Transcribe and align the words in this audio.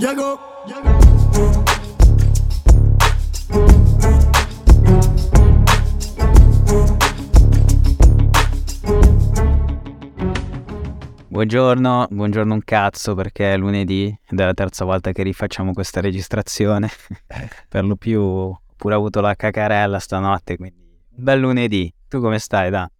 Llegó, 0.00 0.40
llegó. 0.66 0.98
Buongiorno, 11.28 12.06
buongiorno 12.08 12.54
un 12.54 12.62
cazzo 12.64 13.14
perché 13.14 13.52
è 13.52 13.56
lunedì 13.58 14.06
ed 14.06 14.40
è 14.40 14.44
la 14.46 14.54
terza 14.54 14.86
volta 14.86 15.12
che 15.12 15.22
rifacciamo 15.22 15.74
questa 15.74 16.00
registrazione. 16.00 16.88
per 17.68 17.84
lo 17.84 17.96
più 17.96 18.22
ho 18.22 18.62
pure 18.78 18.94
avuto 18.94 19.20
la 19.20 19.34
cacarella 19.34 19.98
stanotte, 19.98 20.56
quindi 20.56 20.98
bel 21.10 21.40
lunedì. 21.40 21.92
Tu 22.08 22.22
come 22.22 22.38
stai, 22.38 22.70
Da? 22.70 22.90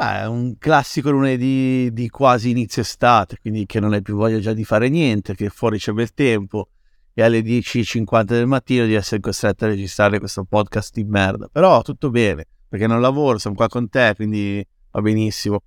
Beh, 0.00 0.20
è 0.20 0.26
un 0.26 0.56
classico 0.56 1.10
lunedì 1.10 1.92
di 1.92 2.08
quasi 2.08 2.48
inizio 2.48 2.80
estate, 2.80 3.36
quindi 3.38 3.66
che 3.66 3.80
non 3.80 3.92
hai 3.92 4.00
più 4.00 4.16
voglia 4.16 4.38
già 4.38 4.54
di 4.54 4.64
fare 4.64 4.88
niente, 4.88 5.34
che 5.34 5.50
fuori 5.50 5.76
c'è 5.76 5.92
bel 5.92 6.14
tempo 6.14 6.70
e 7.12 7.22
alle 7.22 7.40
10.50 7.40 8.22
del 8.22 8.46
mattino 8.46 8.86
di 8.86 8.94
essere 8.94 9.20
costretto 9.20 9.66
a 9.66 9.68
registrare 9.68 10.18
questo 10.18 10.44
podcast 10.44 10.94
di 10.94 11.04
merda. 11.04 11.48
Però 11.52 11.82
tutto 11.82 12.08
bene, 12.08 12.46
perché 12.66 12.86
non 12.86 13.02
lavoro, 13.02 13.36
sono 13.36 13.54
qua 13.54 13.68
con 13.68 13.90
te, 13.90 14.14
quindi 14.16 14.66
va 14.90 15.02
benissimo. 15.02 15.64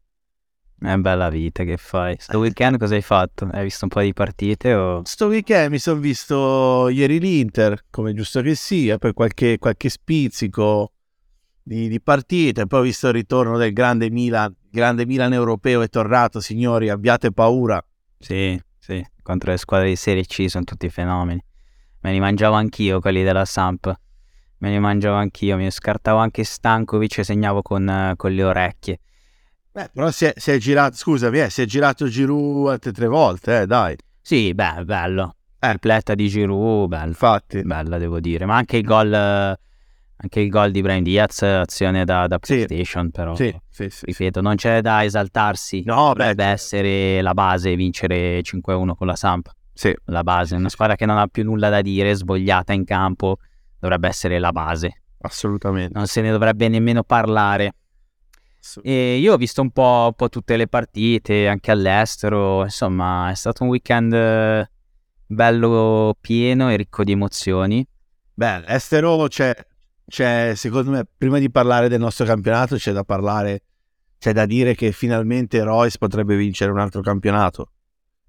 È 0.80 0.96
bella 0.96 1.30
vita 1.30 1.64
che 1.64 1.78
fai. 1.78 2.16
Sto 2.18 2.40
weekend 2.40 2.80
cosa 2.80 2.96
hai 2.96 3.04
fatto? 3.04 3.48
Hai 3.52 3.62
visto 3.62 3.84
un 3.84 3.92
po' 3.92 4.02
di 4.02 4.14
partite 4.14 4.74
o... 4.74 5.02
Sto 5.06 5.28
weekend 5.28 5.70
mi 5.70 5.78
sono 5.78 6.00
visto 6.00 6.90
ieri 6.90 7.20
l'Inter, 7.20 7.84
come 7.92 8.16
giusto 8.16 8.42
che 8.42 8.56
sia, 8.56 8.98
poi 8.98 9.14
qualche, 9.14 9.60
qualche 9.60 9.90
spizzico 9.90 10.93
di, 11.64 11.88
di 11.88 12.02
partite, 12.02 12.68
poi 12.68 12.80
ho 12.82 12.84
visto 12.84 13.08
il 13.08 13.14
ritorno 13.14 13.58
del 13.58 13.74
grande 13.74 14.10
Milan, 14.10 14.54
grande 14.70 15.06
Milan 15.06 15.34
europeo 15.34 15.82
è 15.82 15.90
tornato, 15.90 16.40
signori, 16.40 16.90
abbiate 16.90 17.32
paura. 17.32 17.84
Sì, 18.20 18.62
sì, 18.78 19.04
contro 19.22 19.52
le 19.52 19.58
squadre 19.58 19.88
di 19.88 19.96
Serie 19.96 20.26
C 20.26 20.46
sono 20.50 20.66
tutti 20.66 20.90
fenomeni. 20.90 21.44
Me 22.02 22.12
li 22.12 22.20
mangiavo 22.20 22.56
anch'io 22.56 23.00
quelli 23.00 23.24
della 23.24 23.46
Samp. 23.46 23.92
Me 24.58 24.70
li 24.70 24.80
mangiavo 24.80 25.16
anch'io, 25.16 25.58
mi 25.58 25.70
scartavo 25.72 26.20
anche 26.20 26.44
Stankovic 26.44 27.18
e 27.20 27.24
segnavo 27.24 27.62
con, 27.62 28.14
con 28.16 28.32
le 28.32 28.44
orecchie. 28.44 29.00
Beh, 29.72 29.90
però 29.92 30.12
si 30.12 30.26
è, 30.26 30.34
si 30.36 30.52
è 30.52 30.58
girato, 30.58 30.96
scusami, 30.96 31.40
eh, 31.40 31.50
si 31.50 31.64
è 31.64 31.66
girato 31.66 32.08
Giroud 32.08 32.70
altre 32.70 32.92
tre 32.92 33.08
volte, 33.08 33.62
eh, 33.62 33.66
dai. 33.66 33.96
Sì, 34.22 34.54
beh, 34.54 34.86
bello. 34.86 35.36
Eh. 35.60 35.68
Tripletta 35.70 36.14
di 36.14 36.28
Giroud, 36.28 36.90
bello. 36.90 37.08
Infatti. 37.08 37.62
Bella, 37.64 37.98
devo 37.98 38.20
dire. 38.20 38.46
Ma 38.46 38.56
anche 38.56 38.78
il 38.78 38.84
gol, 38.84 39.58
anche 40.24 40.40
il 40.40 40.50
gol 40.50 40.72
di 40.72 40.82
Brian 40.82 41.04
Diaz, 41.04 41.42
azione 41.42 42.06
da, 42.06 42.28
da 42.28 42.40
Sì. 42.42 42.64
PlayStation, 42.66 43.12
però. 43.12 43.36
Sì, 43.36 43.54
sì, 43.70 43.90
sì. 43.90 44.06
Ripeto, 44.06 44.40
non 44.42 44.56
c'è 44.56 44.80
da 44.82 45.04
esaltarsi. 45.04 45.84
No, 45.86 46.14
beh, 46.14 46.18
Dovrebbe 46.20 46.46
essere 46.46 47.22
la 47.22 47.34
base 47.34 47.76
vincere 47.76 48.42
5-1 48.42 48.96
con 48.96 49.08
la 49.08 49.16
Samp. 49.16 49.50
sì. 49.74 49.94
La 50.06 50.24
base, 50.24 50.56
una 50.56 50.70
squadra 50.70 50.96
che 50.96 51.06
non 51.06 51.18
ha 51.18 51.28
più 51.28 51.44
nulla 51.44 51.70
da 51.70 51.82
dire, 51.82 52.14
svogliata 52.16 52.72
in 52.74 52.86
campo, 52.86 53.38
dovrebbe 53.80 54.08
essere 54.08 54.40
la 54.40 54.52
base. 54.52 55.02
assolutamente. 55.22 55.92
Non 55.94 56.08
se 56.08 56.22
ne 56.22 56.32
dovrebbe 56.32 56.68
nemmeno 56.70 57.04
parlare. 57.04 57.74
E 58.82 59.18
io 59.18 59.34
ho 59.34 59.38
visto 59.38 59.62
un 59.62 59.72
po', 59.72 60.06
un 60.08 60.14
po' 60.16 60.30
tutte 60.30 60.56
le 60.56 60.68
partite, 60.70 61.50
anche 61.50 61.70
all'estero, 61.72 62.64
insomma 62.64 63.30
è 63.30 63.36
stato 63.36 63.64
un 63.64 63.70
weekend 63.70 64.14
eh, 64.14 64.70
bello 65.26 66.16
pieno 66.22 66.70
e 66.72 66.78
ricco 66.78 67.04
di 67.04 67.12
emozioni. 67.12 67.86
Beh, 68.34 68.64
estero 68.68 69.28
c'è, 69.28 69.54
c'è, 70.06 70.54
secondo 70.56 70.92
me, 70.92 71.06
prima 71.18 71.40
di 71.40 71.50
parlare 71.50 71.88
del 71.90 72.00
nostro 72.00 72.26
campionato, 72.26 72.76
c'è 72.76 72.92
da 72.92 73.04
parlare, 73.04 73.64
c'è 74.18 74.34
da 74.34 74.46
dire 74.46 74.76
che 74.76 74.92
finalmente 74.92 75.64
Royce 75.64 75.98
potrebbe 75.98 76.36
vincere 76.36 76.72
un 76.72 76.80
altro 76.80 77.02
campionato. 77.02 77.72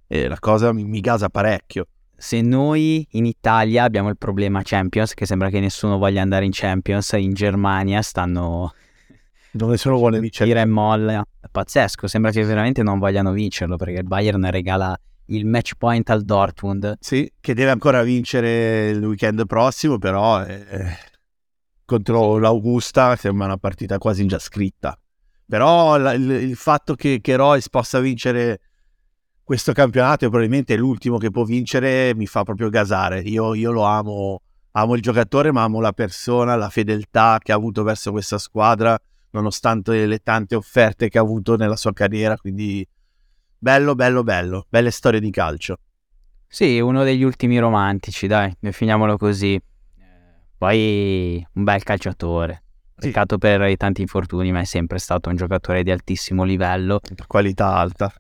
E 0.06 0.28
la 0.28 0.38
cosa 0.38 0.72
mi, 0.72 0.84
mi 0.84 1.00
gasa 1.00 1.28
parecchio. 1.28 1.86
Se 2.16 2.40
noi 2.40 3.06
in 3.12 3.26
Italia 3.26 3.84
abbiamo 3.84 4.08
il 4.08 4.16
problema 4.16 4.60
Champions, 4.62 5.14
che 5.14 5.26
sembra 5.26 5.50
che 5.50 5.60
nessuno 5.60 5.98
voglia 5.98 6.22
andare 6.22 6.44
in 6.44 6.52
Champions, 6.52 7.12
in 7.12 7.32
Germania 7.32 8.02
stanno 8.02 8.72
Non 9.52 9.70
nessuno 9.70 9.96
vuole 9.96 10.18
vincere. 10.20 10.48
tira 10.48 10.60
e 10.62 10.66
molla. 10.66 11.24
È 11.40 11.46
pazzesco, 11.50 12.06
sembra 12.06 12.30
che 12.30 12.44
veramente 12.44 12.82
non 12.82 12.98
vogliano 12.98 13.32
vincerlo 13.32 13.76
perché 13.76 13.98
il 14.00 14.04
Bayern 14.04 14.48
regala 14.50 14.98
il 15.26 15.46
match 15.46 15.72
point 15.76 16.08
al 16.10 16.22
Dortmund. 16.22 16.96
Sì, 17.00 17.30
che 17.40 17.54
deve 17.54 17.70
ancora 17.70 18.02
vincere 18.02 18.90
il 18.90 19.04
weekend 19.04 19.46
prossimo, 19.46 19.98
però 19.98 20.44
eh, 20.44 20.96
contro 21.84 22.38
l'Augusta 22.38 23.16
sembra 23.16 23.46
una 23.46 23.56
partita 23.56 23.98
quasi 23.98 24.26
già 24.26 24.38
scritta. 24.38 24.98
Però 25.46 25.96
la- 25.96 26.12
il, 26.14 26.30
il 26.30 26.56
fatto 26.56 26.94
che, 26.94 27.20
che 27.20 27.36
Royce 27.36 27.68
possa 27.70 28.00
vincere 28.00 28.60
questo 29.44 29.72
campionato 29.72 30.24
e 30.24 30.28
probabilmente 30.28 30.74
è 30.74 30.76
l'ultimo 30.78 31.18
che 31.18 31.30
può 31.30 31.44
vincere 31.44 32.14
mi 32.14 32.26
fa 32.26 32.42
proprio 32.44 32.70
gasare. 32.70 33.20
Io, 33.20 33.54
io 33.54 33.70
lo 33.70 33.82
amo, 33.82 34.40
amo 34.72 34.94
il 34.94 35.02
giocatore, 35.02 35.52
ma 35.52 35.62
amo 35.62 35.80
la 35.80 35.92
persona, 35.92 36.56
la 36.56 36.70
fedeltà 36.70 37.38
che 37.42 37.52
ha 37.52 37.56
avuto 37.56 37.82
verso 37.82 38.10
questa 38.10 38.38
squadra, 38.38 38.98
nonostante 39.30 40.06
le 40.06 40.18
tante 40.20 40.54
offerte 40.54 41.08
che 41.08 41.18
ha 41.18 41.20
avuto 41.20 41.56
nella 41.56 41.76
sua 41.76 41.92
carriera. 41.92 42.38
Quindi 42.38 42.86
bello, 43.58 43.94
bello, 43.94 44.22
bello. 44.22 44.66
Belle 44.68 44.90
storie 44.90 45.20
di 45.20 45.30
calcio. 45.30 45.78
Sì, 46.48 46.80
uno 46.80 47.02
degli 47.04 47.22
ultimi 47.22 47.58
romantici, 47.58 48.26
dai, 48.26 48.54
definiamolo 48.58 49.18
così. 49.18 49.60
Poi 50.64 51.46
un 51.56 51.62
bel 51.62 51.82
calciatore. 51.82 52.62
Sì. 52.96 53.08
Peccato 53.08 53.36
per 53.36 53.68
i 53.68 53.76
tanti 53.76 54.00
infortuni, 54.00 54.50
ma 54.50 54.60
è 54.60 54.64
sempre 54.64 54.96
stato 54.96 55.28
un 55.28 55.36
giocatore 55.36 55.82
di 55.82 55.90
altissimo 55.90 56.42
livello. 56.42 57.00
Qualità 57.26 57.74
alta. 57.74 58.10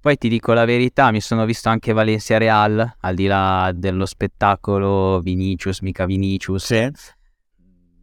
Poi 0.00 0.16
ti 0.16 0.28
dico 0.28 0.52
la 0.52 0.64
verità, 0.64 1.10
mi 1.10 1.20
sono 1.20 1.44
visto 1.44 1.68
anche 1.68 1.92
Valencia 1.92 2.38
Real, 2.38 2.94
al 3.00 3.14
di 3.16 3.26
là 3.26 3.72
dello 3.74 4.06
spettacolo 4.06 5.18
Vinicius, 5.18 5.80
mica 5.80 6.06
Vinicius. 6.06 6.66
Sì. 6.66 6.88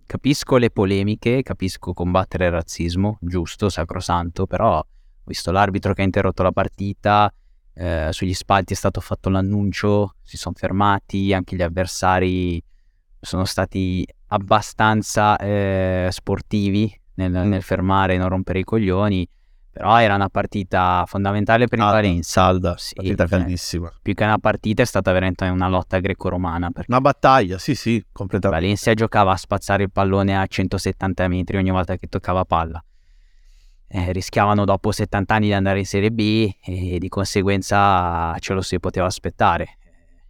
Capisco 0.05 0.57
le 0.57 0.71
polemiche, 0.71 1.41
capisco 1.41 1.93
combattere 1.93 2.47
il 2.47 2.51
razzismo, 2.51 3.17
giusto, 3.21 3.69
sacrosanto, 3.69 4.45
però 4.45 4.79
ho 4.79 4.87
visto 5.23 5.51
l'arbitro 5.51 5.93
che 5.93 6.01
ha 6.01 6.05
interrotto 6.05 6.43
la 6.43 6.51
partita, 6.51 7.33
eh, 7.73 8.09
sugli 8.11 8.33
spalti 8.33 8.73
è 8.73 8.75
stato 8.75 8.99
fatto 8.99 9.29
l'annuncio, 9.29 10.15
si 10.21 10.35
sono 10.35 10.53
fermati, 10.53 11.33
anche 11.33 11.55
gli 11.55 11.61
avversari 11.61 12.61
sono 13.25 13.45
stati 13.45 14.07
abbastanza 14.27 15.37
eh, 15.37 16.07
sportivi 16.11 16.93
nel, 17.15 17.31
nel 17.31 17.61
fermare 17.61 18.13
e 18.13 18.17
non 18.17 18.29
rompere 18.29 18.59
i 18.59 18.63
coglioni, 18.63 19.27
però 19.75 19.99
era 19.99 20.15
una 20.15 20.29
partita 20.29 21.03
fondamentale 21.05 21.67
per 21.67 21.79
il 21.79 21.83
Calda, 21.83 21.99
Valencia. 21.99 22.29
Salda, 22.29 22.77
Sì, 22.77 22.93
partita 22.93 23.27
caldissima. 23.27 23.91
Più 24.01 24.13
che 24.13 24.23
una 24.23 24.37
partita 24.37 24.83
è 24.83 24.85
stata 24.85 25.11
veramente 25.11 25.45
una 25.47 25.67
lotta 25.67 25.99
greco-romana, 25.99 26.71
Una 26.87 27.01
battaglia, 27.01 27.57
sì, 27.57 27.75
sì, 27.75 28.01
completamente. 28.11 28.63
Valencia 28.63 28.93
giocava 28.93 29.33
a 29.33 29.35
spazzare 29.35 29.83
il 29.83 29.91
pallone 29.91 30.37
a 30.37 30.45
170 30.45 31.27
metri 31.27 31.57
ogni 31.57 31.71
volta 31.71 31.97
che 31.97 32.07
toccava 32.07 32.45
palla. 32.45 32.81
Eh, 33.87 34.11
rischiavano 34.13 34.63
dopo 34.63 34.91
70 34.91 35.35
anni 35.35 35.47
di 35.47 35.53
andare 35.53 35.79
in 35.79 35.85
Serie 35.85 36.09
B 36.09 36.49
e 36.63 36.97
di 36.97 37.09
conseguenza 37.09 38.33
ce 38.39 38.53
lo 38.53 38.61
si 38.61 38.79
poteva 38.79 39.07
aspettare. 39.07 39.77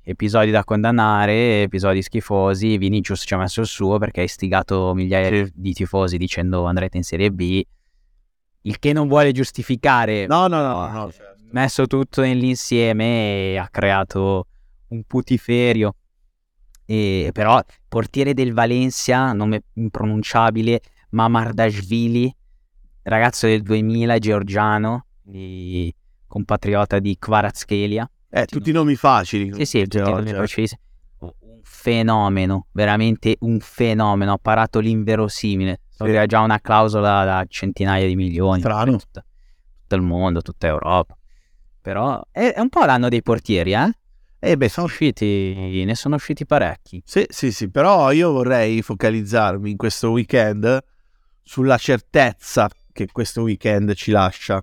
Episodi 0.07 0.51
da 0.51 0.63
condannare, 0.63 1.63
episodi 1.63 2.03
schifosi. 2.03 2.77
Vinicius 2.77 3.23
ci 3.25 3.33
ha 3.33 3.37
messo 3.37 3.61
il 3.61 3.65
suo 3.65 3.97
perché 3.97 4.21
ha 4.21 4.23
istigato 4.23 4.93
migliaia 4.93 5.45
Sì. 5.45 5.51
di 5.55 5.73
tifosi 5.73 6.17
dicendo 6.17 6.65
andrete 6.65 6.97
in 6.97 7.03
Serie 7.03 7.31
B. 7.31 7.59
Il 8.61 8.77
che 8.77 8.93
non 8.93 9.07
vuole 9.07 9.31
giustificare 9.31 10.27
No, 10.27 10.45
no, 10.47 10.61
no, 10.61 10.87
no. 10.91 11.11
certo. 11.11 11.43
messo 11.53 11.87
tutto 11.87 12.21
nell'insieme 12.21 13.53
e 13.53 13.57
ha 13.57 13.67
creato 13.69 14.45
un 14.89 15.03
putiferio. 15.05 15.95
E, 16.85 17.31
però 17.33 17.59
portiere 17.87 18.35
del 18.35 18.53
Valencia, 18.53 19.33
nome 19.33 19.63
impronunciabile, 19.73 20.81
Mamardashvili, 21.09 22.35
ragazzo 23.03 23.47
del 23.47 23.63
2000, 23.63 24.19
georgiano, 24.19 25.05
di- 25.23 25.91
compatriota 26.27 26.99
di 26.99 27.15
Kvaratskhelia. 27.17 28.07
Eh, 28.37 28.45
tutti 28.47 28.69
i 28.69 28.73
nomi 28.73 28.95
facili. 28.95 29.53
Sì, 29.53 29.65
sì, 29.65 29.81
tutti 29.83 29.97
i 29.97 30.13
nomi 30.13 30.33
facilissimi. 30.33 30.81
un 31.19 31.59
fenomeno, 31.63 32.67
veramente 32.73 33.37
un 33.39 33.59
fenomeno, 33.61 34.33
ha 34.33 34.37
parato 34.37 34.79
l'inverosimile. 34.79 35.79
So 35.89 36.05
Sì. 36.05 36.25
già 36.27 36.41
una 36.41 36.59
clausola 36.59 37.23
da 37.23 37.45
centinaia 37.47 38.05
di 38.05 38.15
milioni. 38.17 38.59
Strano. 38.59 38.91
per 38.91 38.99
tutta- 39.01 39.25
tutto 39.81 39.95
il 39.95 40.01
mondo, 40.01 40.41
tutta 40.41 40.67
Europa. 40.67 41.17
Però 41.79 42.21
è, 42.29 42.51
è 42.53 42.59
un 42.59 42.67
po' 42.69 42.83
l'anno 42.83 43.07
dei 43.07 43.21
portieri, 43.21 43.73
eh? 43.73 43.89
Eh 44.39 44.57
beh, 44.57 44.67
Sono 44.67 44.87
usciti, 44.87 45.83
ne 45.85 45.95
sono 45.95 46.15
usciti 46.15 46.45
parecchi. 46.45 47.01
sì, 47.05 47.25
sì, 47.29 47.51
sì, 47.53 47.69
però 47.69 48.11
io 48.11 48.31
vorrei 48.31 48.81
focalizzarmi 48.81 49.71
in 49.71 49.77
questo 49.77 50.11
weekend 50.11 50.83
sulla 51.41 51.77
certezza 51.77 52.69
che 52.91 53.07
questo 53.11 53.43
weekend 53.43 53.93
ci 53.93 54.11
lascia. 54.11 54.61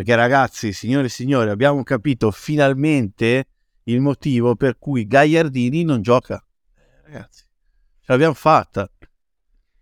Perché 0.00 0.14
ragazzi, 0.14 0.72
signore 0.72 1.08
e 1.08 1.10
signori, 1.10 1.50
abbiamo 1.50 1.82
capito 1.82 2.30
finalmente 2.30 3.48
il 3.82 4.00
motivo 4.00 4.56
per 4.56 4.78
cui 4.78 5.06
Gagliardini 5.06 5.82
non 5.84 6.00
gioca. 6.00 6.42
Eh, 6.74 7.02
ragazzi, 7.04 7.42
ce 7.42 8.06
l'abbiamo 8.06 8.32
fatta. 8.32 8.90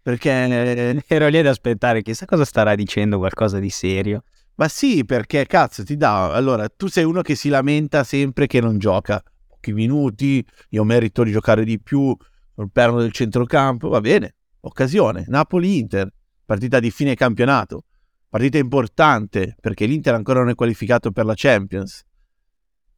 Perché 0.02 1.04
Ero 1.06 1.28
lì 1.28 1.38
ad 1.38 1.46
aspettare, 1.46 2.02
chissà 2.02 2.26
cosa 2.26 2.44
starà 2.44 2.74
dicendo, 2.74 3.18
qualcosa 3.18 3.60
di 3.60 3.70
serio. 3.70 4.24
Ma 4.56 4.66
sì, 4.66 5.04
perché 5.04 5.46
cazzo 5.46 5.84
ti 5.84 5.96
dà. 5.96 6.32
Allora, 6.32 6.68
tu 6.68 6.88
sei 6.88 7.04
uno 7.04 7.22
che 7.22 7.36
si 7.36 7.48
lamenta 7.48 8.02
sempre 8.02 8.48
che 8.48 8.60
non 8.60 8.78
gioca. 8.78 9.22
pochi 9.46 9.72
minuti, 9.72 10.44
io 10.70 10.82
merito 10.82 11.22
di 11.22 11.30
giocare 11.30 11.62
di 11.62 11.80
più 11.80 12.12
sul 12.56 12.72
perno 12.72 12.98
del 12.98 13.12
centrocampo, 13.12 13.88
va 13.88 14.00
bene, 14.00 14.34
occasione, 14.62 15.26
Napoli-Inter, 15.28 16.12
partita 16.44 16.80
di 16.80 16.90
fine 16.90 17.14
campionato, 17.14 17.84
partita 18.28 18.58
importante 18.58 19.56
perché 19.60 19.86
l'Inter 19.86 20.14
ancora 20.14 20.40
non 20.40 20.50
è 20.50 20.54
qualificato 20.54 21.10
per 21.10 21.24
la 21.24 21.34
Champions 21.34 22.04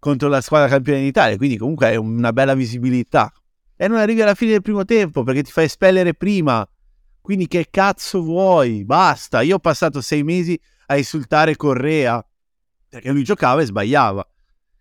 contro 0.01 0.29
la 0.29 0.41
squadra 0.41 0.67
campione 0.69 1.03
d'Italia, 1.03 1.37
quindi 1.37 1.59
comunque 1.59 1.91
è 1.91 1.97
una 1.97 2.33
bella 2.33 2.55
visibilità. 2.55 3.33
E 3.77 3.87
non 3.87 3.99
arrivi 3.99 4.23
alla 4.23 4.35
fine 4.35 4.53
del 4.53 4.63
primo 4.63 4.85
tempo 4.85 5.23
perché 5.23 5.43
ti 5.43 5.53
fai 5.53 5.67
espellere 5.67 6.15
prima. 6.15 6.67
Quindi 7.21 7.47
che 7.47 7.69
cazzo 7.71 8.23
vuoi? 8.23 8.85
Basta. 8.85 9.43
Io 9.43 9.57
ho 9.57 9.59
passato 9.59 10.01
sei 10.01 10.23
mesi 10.23 10.59
a 10.87 10.97
insultare 10.97 11.55
Correa 11.57 12.25
perché 12.89 13.11
lui 13.11 13.23
giocava 13.23 13.61
e 13.61 13.67
sbagliava. 13.67 14.27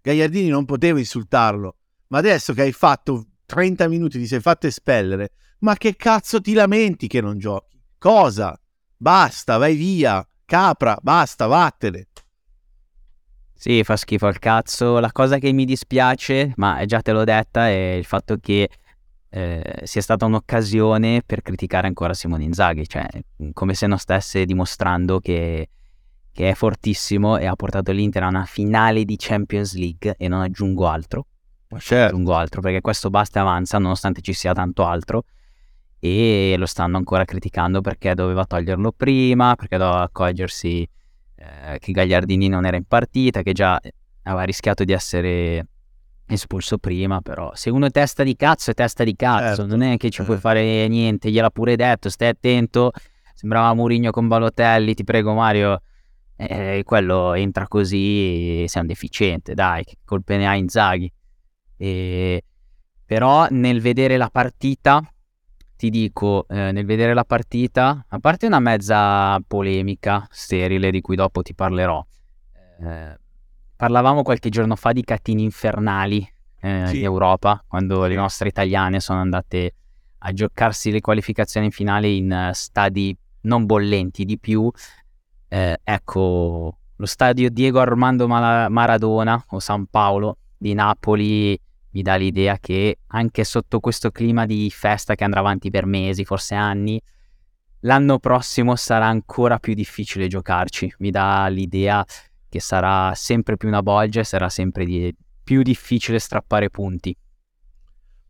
Gagliardini 0.01 0.49
non 0.49 0.65
poteva 0.65 0.99
insultarlo. 0.99 1.75
Ma 2.07 2.17
adesso 2.17 2.53
che 2.53 2.63
hai 2.63 2.71
fatto 2.71 3.27
30 3.45 3.87
minuti, 3.87 4.17
ti 4.17 4.25
sei 4.25 4.39
fatto 4.39 4.67
espellere, 4.67 5.31
ma 5.59 5.75
che 5.75 5.95
cazzo 5.95 6.41
ti 6.41 6.53
lamenti 6.53 7.07
che 7.07 7.21
non 7.21 7.37
giochi? 7.37 7.79
Cosa? 7.97 8.59
Basta, 8.97 9.57
vai 9.57 9.75
via. 9.75 10.27
Capra, 10.49 10.97
basta, 10.99 11.45
vattene. 11.45 12.07
Sì, 13.53 13.83
fa 13.83 13.95
schifo 13.95 14.25
al 14.25 14.39
cazzo. 14.39 14.97
La 14.97 15.11
cosa 15.11 15.37
che 15.37 15.51
mi 15.51 15.63
dispiace, 15.63 16.53
ma 16.55 16.83
già 16.85 17.03
te 17.03 17.11
l'ho 17.11 17.23
detta, 17.23 17.67
è 17.67 17.93
il 17.93 18.03
fatto 18.03 18.37
che 18.41 18.67
eh, 19.29 19.81
sia 19.83 20.01
stata 20.01 20.25
un'occasione 20.25 21.21
per 21.23 21.43
criticare 21.43 21.85
ancora 21.85 22.15
Simone 22.15 22.45
Inzaghi, 22.45 22.87
cioè 22.87 23.05
come 23.53 23.75
se 23.75 23.85
non 23.85 23.99
stesse 23.99 24.45
dimostrando 24.45 25.19
che, 25.19 25.69
che, 26.31 26.49
è 26.49 26.55
fortissimo 26.55 27.37
e 27.37 27.45
ha 27.45 27.55
portato 27.55 27.91
l'Inter 27.91 28.23
a 28.23 28.29
una 28.29 28.45
finale 28.45 29.05
di 29.05 29.17
Champions 29.19 29.75
League 29.75 30.15
e 30.17 30.27
non 30.27 30.41
aggiungo 30.41 30.87
altro. 30.87 31.27
Ma 31.67 31.77
certo. 31.77 32.15
Aggiungo 32.15 32.33
altro 32.33 32.61
perché 32.61 32.81
questo 32.81 33.11
basta 33.11 33.37
e 33.37 33.43
avanza 33.43 33.77
nonostante 33.77 34.21
ci 34.21 34.33
sia 34.33 34.53
tanto 34.53 34.83
altro 34.83 35.25
e 35.99 36.55
lo 36.57 36.65
stanno 36.65 36.97
ancora 36.97 37.25
criticando 37.25 37.81
perché 37.81 38.15
doveva 38.15 38.45
toglierlo 38.45 38.91
prima, 38.91 39.55
perché 39.55 39.77
doveva 39.77 40.01
accorgersi 40.01 40.87
eh, 41.35 41.77
che 41.79 41.91
Gagliardini 41.91 42.47
non 42.47 42.65
era 42.65 42.77
in 42.77 42.85
partita, 42.85 43.41
che 43.41 43.53
già 43.53 43.79
aveva 44.23 44.43
rischiato 44.43 44.83
di 44.83 44.93
essere 44.93 45.67
espulso 46.25 46.77
prima, 46.77 47.21
però 47.21 47.51
se 47.55 47.69
uno 47.69 47.87
è 47.87 47.91
testa 47.91 48.23
di 48.23 48.35
cazzo 48.35 48.71
è 48.71 48.73
testa 48.73 49.03
di 49.03 49.15
cazzo, 49.15 49.61
certo. 49.61 49.65
non 49.65 49.81
è 49.81 49.97
che 49.97 50.09
ci 50.09 50.23
puoi 50.23 50.37
eh. 50.37 50.39
fare 50.39 50.87
niente, 50.87 51.31
gliel'ha 51.31 51.49
pure 51.49 51.75
detto, 51.75 52.09
stai 52.09 52.29
attento, 52.29 52.91
sembrava 53.33 53.73
Murigno 53.73 54.11
con 54.11 54.27
Balotelli, 54.27 54.93
ti 54.93 55.03
prego 55.03 55.33
Mario, 55.33 55.81
eh, 56.35 56.83
quello 56.85 57.33
entra 57.33 57.67
così, 57.67 58.63
sei 58.67 58.81
un 58.81 58.87
deficiente, 58.87 59.53
dai, 59.53 59.83
che 59.83 59.97
colpe 60.05 60.37
ne 60.37 60.47
ha 60.47 60.55
Inzaghi. 60.55 61.11
E... 61.75 62.43
Però 63.05 63.47
nel 63.49 63.81
vedere 63.81 64.17
la 64.17 64.29
partita 64.29 65.01
ti 65.79 65.89
dico, 65.89 66.45
eh, 66.49 66.73
nel 66.73 66.85
vedere 66.85 67.13
la 67.13 67.23
partita, 67.23 68.03
a 68.05 68.19
parte 68.19 68.47
una 68.47 68.59
mezza 68.59 69.39
polemica 69.47 70.27
sterile 70.29 70.91
di 70.91 70.99
cui 70.99 71.15
dopo 71.15 71.41
ti 71.41 71.53
parlerò, 71.55 72.05
eh, 72.81 73.17
parlavamo 73.77 74.21
qualche 74.21 74.49
giorno 74.49 74.75
fa 74.75 74.91
di 74.91 75.05
catini 75.05 75.41
infernali 75.41 76.29
eh, 76.59 76.83
sì. 76.87 76.97
in 76.97 77.03
Europa, 77.05 77.63
quando 77.65 78.05
le 78.07 78.15
nostre 78.15 78.49
italiane 78.49 78.99
sono 78.99 79.21
andate 79.21 79.75
a 80.17 80.33
giocarsi 80.33 80.91
le 80.91 80.99
qualificazioni 80.99 81.71
finali 81.71 82.17
in 82.17 82.49
stadi 82.51 83.15
non 83.43 83.65
bollenti 83.65 84.25
di 84.25 84.37
più. 84.37 84.69
Eh, 85.47 85.79
ecco, 85.81 86.77
lo 86.93 87.05
stadio 87.05 87.49
Diego 87.49 87.79
Armando 87.79 88.27
Maradona 88.27 89.41
o 89.47 89.59
San 89.59 89.85
Paolo 89.85 90.39
di 90.57 90.73
Napoli 90.73 91.57
mi 91.91 92.01
dà 92.01 92.15
l'idea 92.15 92.57
che 92.59 92.99
anche 93.07 93.43
sotto 93.43 93.79
questo 93.79 94.11
clima 94.11 94.45
di 94.45 94.69
festa 94.69 95.15
che 95.15 95.23
andrà 95.23 95.39
avanti 95.39 95.69
per 95.69 95.85
mesi, 95.85 96.23
forse 96.23 96.55
anni, 96.55 97.01
l'anno 97.81 98.19
prossimo 98.19 98.75
sarà 98.75 99.07
ancora 99.07 99.57
più 99.57 99.73
difficile 99.73 100.27
giocarci. 100.27 100.93
Mi 100.99 101.09
dà 101.09 101.47
l'idea 101.47 102.05
che 102.47 102.59
sarà 102.59 103.13
sempre 103.15 103.57
più 103.57 103.67
una 103.67 103.81
bolgia 103.81 104.19
e 104.19 104.25
sarà 104.25 104.49
sempre 104.49 104.85
di- 104.85 105.15
più 105.43 105.61
difficile 105.63 106.19
strappare 106.19 106.69
punti. 106.69 107.15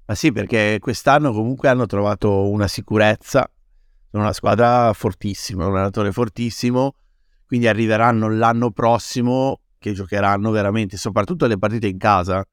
Ma 0.05 0.15
sì, 0.15 0.31
perché 0.31 0.77
quest'anno 0.79 1.31
comunque 1.31 1.69
hanno 1.69 1.85
trovato 1.85 2.49
una 2.49 2.67
sicurezza, 2.67 3.49
sono 4.09 4.23
una 4.23 4.33
squadra 4.33 4.91
fortissima, 4.93 5.65
un 5.65 5.73
allenatore 5.73 6.11
fortissimo, 6.11 6.95
quindi 7.45 7.67
arriveranno 7.67 8.29
l'anno 8.29 8.71
prossimo 8.71 9.59
che 9.77 9.93
giocheranno 9.93 10.49
veramente, 10.49 10.97
soprattutto 10.97 11.45
le 11.45 11.57
partite 11.57 11.87
in 11.87 11.97
casa 11.97 12.43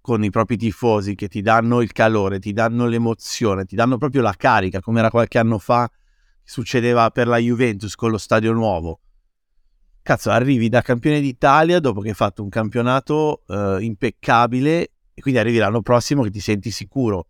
con 0.00 0.24
i 0.24 0.30
propri 0.30 0.56
tifosi 0.56 1.14
che 1.14 1.28
ti 1.28 1.42
danno 1.42 1.80
il 1.80 1.92
calore, 1.92 2.38
ti 2.38 2.52
danno 2.52 2.86
l'emozione, 2.86 3.64
ti 3.64 3.76
danno 3.76 3.98
proprio 3.98 4.22
la 4.22 4.34
carica, 4.36 4.80
come 4.80 5.00
era 5.00 5.10
qualche 5.10 5.38
anno 5.38 5.58
fa, 5.58 5.90
succedeva 6.42 7.10
per 7.10 7.26
la 7.26 7.36
Juventus 7.36 7.94
con 7.94 8.10
lo 8.10 8.18
stadio 8.18 8.52
nuovo. 8.52 9.00
Cazzo, 10.02 10.30
arrivi 10.30 10.70
da 10.70 10.80
campione 10.80 11.20
d'Italia 11.20 11.80
dopo 11.80 12.00
che 12.00 12.08
hai 12.08 12.14
fatto 12.14 12.42
un 12.42 12.48
campionato 12.48 13.42
eh, 13.46 13.78
impeccabile 13.80 14.92
e 15.12 15.20
quindi 15.20 15.38
arrivi 15.38 15.58
l'anno 15.58 15.82
prossimo 15.82 16.22
che 16.22 16.30
ti 16.30 16.40
senti 16.40 16.70
sicuro. 16.70 17.26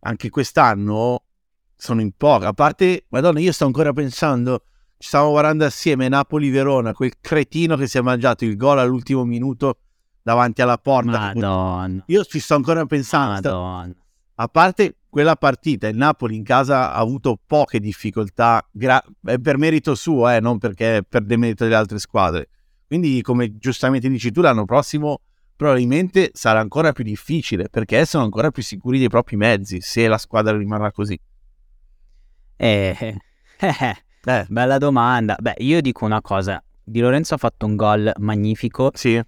Anche 0.00 0.30
quest'anno 0.30 1.24
sono 1.74 2.00
in 2.00 2.12
poca. 2.16 2.48
A 2.48 2.52
parte, 2.52 3.06
madonna, 3.08 3.40
io 3.40 3.50
sto 3.50 3.64
ancora 3.64 3.92
pensando, 3.92 4.62
ci 4.98 5.08
stavamo 5.08 5.32
guardando 5.32 5.64
assieme 5.64 6.08
Napoli-Verona, 6.08 6.92
quel 6.92 7.14
cretino 7.20 7.76
che 7.76 7.88
si 7.88 7.98
è 7.98 8.00
mangiato 8.00 8.44
il 8.44 8.56
gol 8.56 8.78
all'ultimo 8.78 9.24
minuto 9.24 9.78
davanti 10.26 10.60
alla 10.60 10.76
porta. 10.76 11.32
Madonna. 11.32 12.02
Io 12.06 12.24
ci 12.24 12.40
sto 12.40 12.56
ancora 12.56 12.84
pensando. 12.84 13.48
Madonna. 13.48 13.94
A 14.38 14.48
parte 14.48 14.96
quella 15.08 15.36
partita, 15.36 15.86
il 15.86 15.96
Napoli 15.96 16.34
in 16.34 16.42
casa 16.42 16.92
ha 16.92 16.96
avuto 16.96 17.38
poche 17.46 17.78
difficoltà, 17.78 18.66
gra- 18.72 19.02
per 19.40 19.56
merito 19.56 19.94
suo, 19.94 20.28
eh, 20.28 20.40
non 20.40 20.58
perché 20.58 21.04
per 21.08 21.22
demerito 21.22 21.62
delle 21.62 21.76
altre 21.76 22.00
squadre. 22.00 22.48
Quindi, 22.88 23.22
come 23.22 23.56
giustamente 23.56 24.08
dici 24.08 24.32
tu, 24.32 24.40
l'anno 24.40 24.64
prossimo 24.64 25.20
probabilmente 25.54 26.32
sarà 26.34 26.58
ancora 26.58 26.90
più 26.90 27.04
difficile 27.04 27.68
perché 27.70 28.04
sono 28.04 28.24
ancora 28.24 28.50
più 28.50 28.62
sicuri 28.62 28.98
dei 28.98 29.08
propri 29.08 29.36
mezzi 29.36 29.80
se 29.80 30.08
la 30.08 30.18
squadra 30.18 30.56
rimarrà 30.56 30.90
così. 30.90 31.18
Eh, 32.56 32.96
eh, 33.60 33.96
eh, 34.24 34.46
bella 34.48 34.78
domanda. 34.78 35.36
Beh, 35.40 35.54
io 35.58 35.80
dico 35.80 36.04
una 36.04 36.20
cosa. 36.20 36.60
Di 36.82 36.98
Lorenzo 36.98 37.34
ha 37.34 37.38
fatto 37.38 37.64
un 37.64 37.76
gol 37.76 38.12
magnifico. 38.18 38.90
Sì 38.92 39.22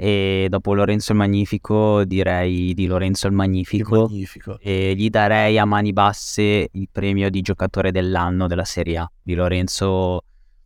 e 0.00 0.46
dopo 0.48 0.74
Lorenzo 0.74 1.10
il 1.10 1.18
Magnifico 1.18 2.04
direi 2.04 2.72
di 2.72 2.86
Lorenzo 2.86 3.26
il 3.26 3.32
Magnifico, 3.32 4.04
il 4.04 4.10
Magnifico. 4.10 4.58
e 4.60 4.94
gli 4.96 5.10
darei 5.10 5.58
a 5.58 5.64
mani 5.64 5.92
basse 5.92 6.68
il 6.70 6.88
premio 6.92 7.28
di 7.30 7.40
giocatore 7.40 7.90
dell'anno 7.90 8.46
della 8.46 8.64
Serie 8.64 8.98
A 8.98 9.10
di 9.20 9.34
Lorenzo. 9.34 10.22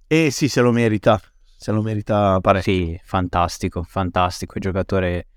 Eh 0.06 0.30
sì, 0.30 0.48
se 0.48 0.60
lo 0.60 0.70
merita, 0.70 1.18
se 1.56 1.72
lo 1.72 1.80
merita 1.80 2.40
parecchio. 2.42 2.72
Sì, 2.74 3.00
fantastico, 3.02 3.82
fantastico, 3.82 4.58
giocatore 4.58 5.28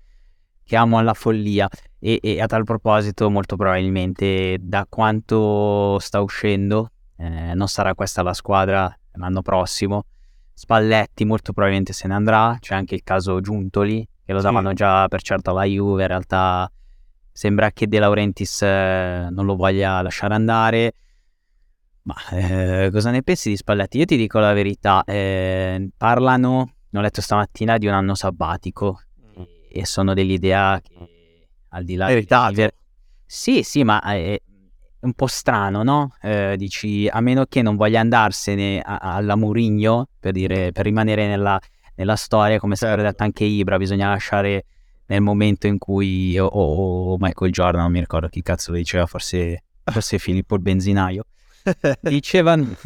che 0.62 0.76
amo 0.76 0.98
alla 0.98 1.14
follia 1.14 1.66
e, 1.98 2.20
e, 2.22 2.38
a 2.42 2.46
tal 2.46 2.64
proposito 2.64 3.30
molto 3.30 3.56
probabilmente 3.56 4.58
da 4.60 4.84
quanto 4.86 5.98
sta 6.00 6.20
uscendo 6.20 6.90
eh, 7.16 7.54
non 7.54 7.68
sarà 7.68 7.94
questa 7.94 8.22
la 8.22 8.34
squadra 8.34 8.94
l'anno 9.12 9.40
prossimo 9.40 10.04
Spalletti 10.58 11.26
molto 11.26 11.52
probabilmente 11.52 11.92
se 11.92 12.08
ne 12.08 12.14
andrà, 12.14 12.56
c'è 12.58 12.74
anche 12.74 12.94
il 12.94 13.02
caso 13.02 13.42
Giuntoli, 13.42 14.08
che 14.24 14.32
lo 14.32 14.40
davano 14.40 14.70
sì. 14.70 14.76
già 14.76 15.06
per 15.06 15.20
certo 15.20 15.50
alla 15.50 15.64
Juve, 15.64 16.00
in 16.00 16.08
realtà 16.08 16.72
sembra 17.30 17.70
che 17.72 17.86
De 17.86 17.98
Laurentiis 17.98 18.62
eh, 18.62 19.28
non 19.30 19.44
lo 19.44 19.54
voglia 19.54 20.00
lasciare 20.00 20.32
andare. 20.32 20.94
Ma 22.04 22.14
eh, 22.30 22.88
cosa 22.90 23.10
ne 23.10 23.22
pensi 23.22 23.50
di 23.50 23.56
Spalletti? 23.56 23.98
Io 23.98 24.06
ti 24.06 24.16
dico 24.16 24.38
la 24.38 24.54
verità, 24.54 25.04
eh, 25.04 25.90
parlano, 25.94 26.72
ho 26.90 27.00
letto 27.00 27.20
stamattina, 27.20 27.76
di 27.76 27.86
un 27.86 27.92
anno 27.92 28.14
sabbatico 28.14 29.02
mm. 29.38 29.42
e 29.70 29.84
sono 29.84 30.14
dell'idea 30.14 30.80
che 30.80 31.48
al 31.68 31.84
di 31.84 31.96
là... 31.96 32.06
Meritato. 32.06 32.54
Di... 32.54 32.68
Sì, 33.26 33.62
sì, 33.62 33.84
ma 33.84 34.00
eh, 34.14 34.40
un 35.00 35.12
po' 35.12 35.26
strano, 35.26 35.82
no? 35.82 36.14
Eh, 36.20 36.54
dici, 36.56 37.08
a 37.08 37.20
meno 37.20 37.44
che 37.46 37.62
non 37.62 37.76
voglia 37.76 38.00
andarsene 38.00 38.80
a, 38.80 38.98
alla 38.98 39.36
Murigno, 39.36 40.08
per, 40.18 40.32
dire, 40.32 40.72
per 40.72 40.84
rimanere 40.84 41.26
nella, 41.26 41.60
nella, 41.94 42.16
storia, 42.16 42.58
come 42.58 42.76
certo. 42.76 43.02
detto 43.02 43.22
anche 43.22 43.44
Ibra, 43.44 43.76
bisogna 43.76 44.08
lasciare 44.08 44.64
nel 45.06 45.20
momento 45.20 45.66
in 45.66 45.78
cui, 45.78 46.38
o, 46.38 46.46
o, 46.46 47.16
Michael 47.18 47.52
Jordan, 47.52 47.82
non 47.82 47.92
mi 47.92 48.00
ricordo 48.00 48.28
chi 48.28 48.42
cazzo 48.42 48.72
lo 48.72 48.78
diceva, 48.78 49.06
forse, 49.06 49.62
forse 49.84 50.18
Filippo 50.18 50.54
il 50.54 50.62
benzinaio, 50.62 51.24
dicevano... 52.00 52.76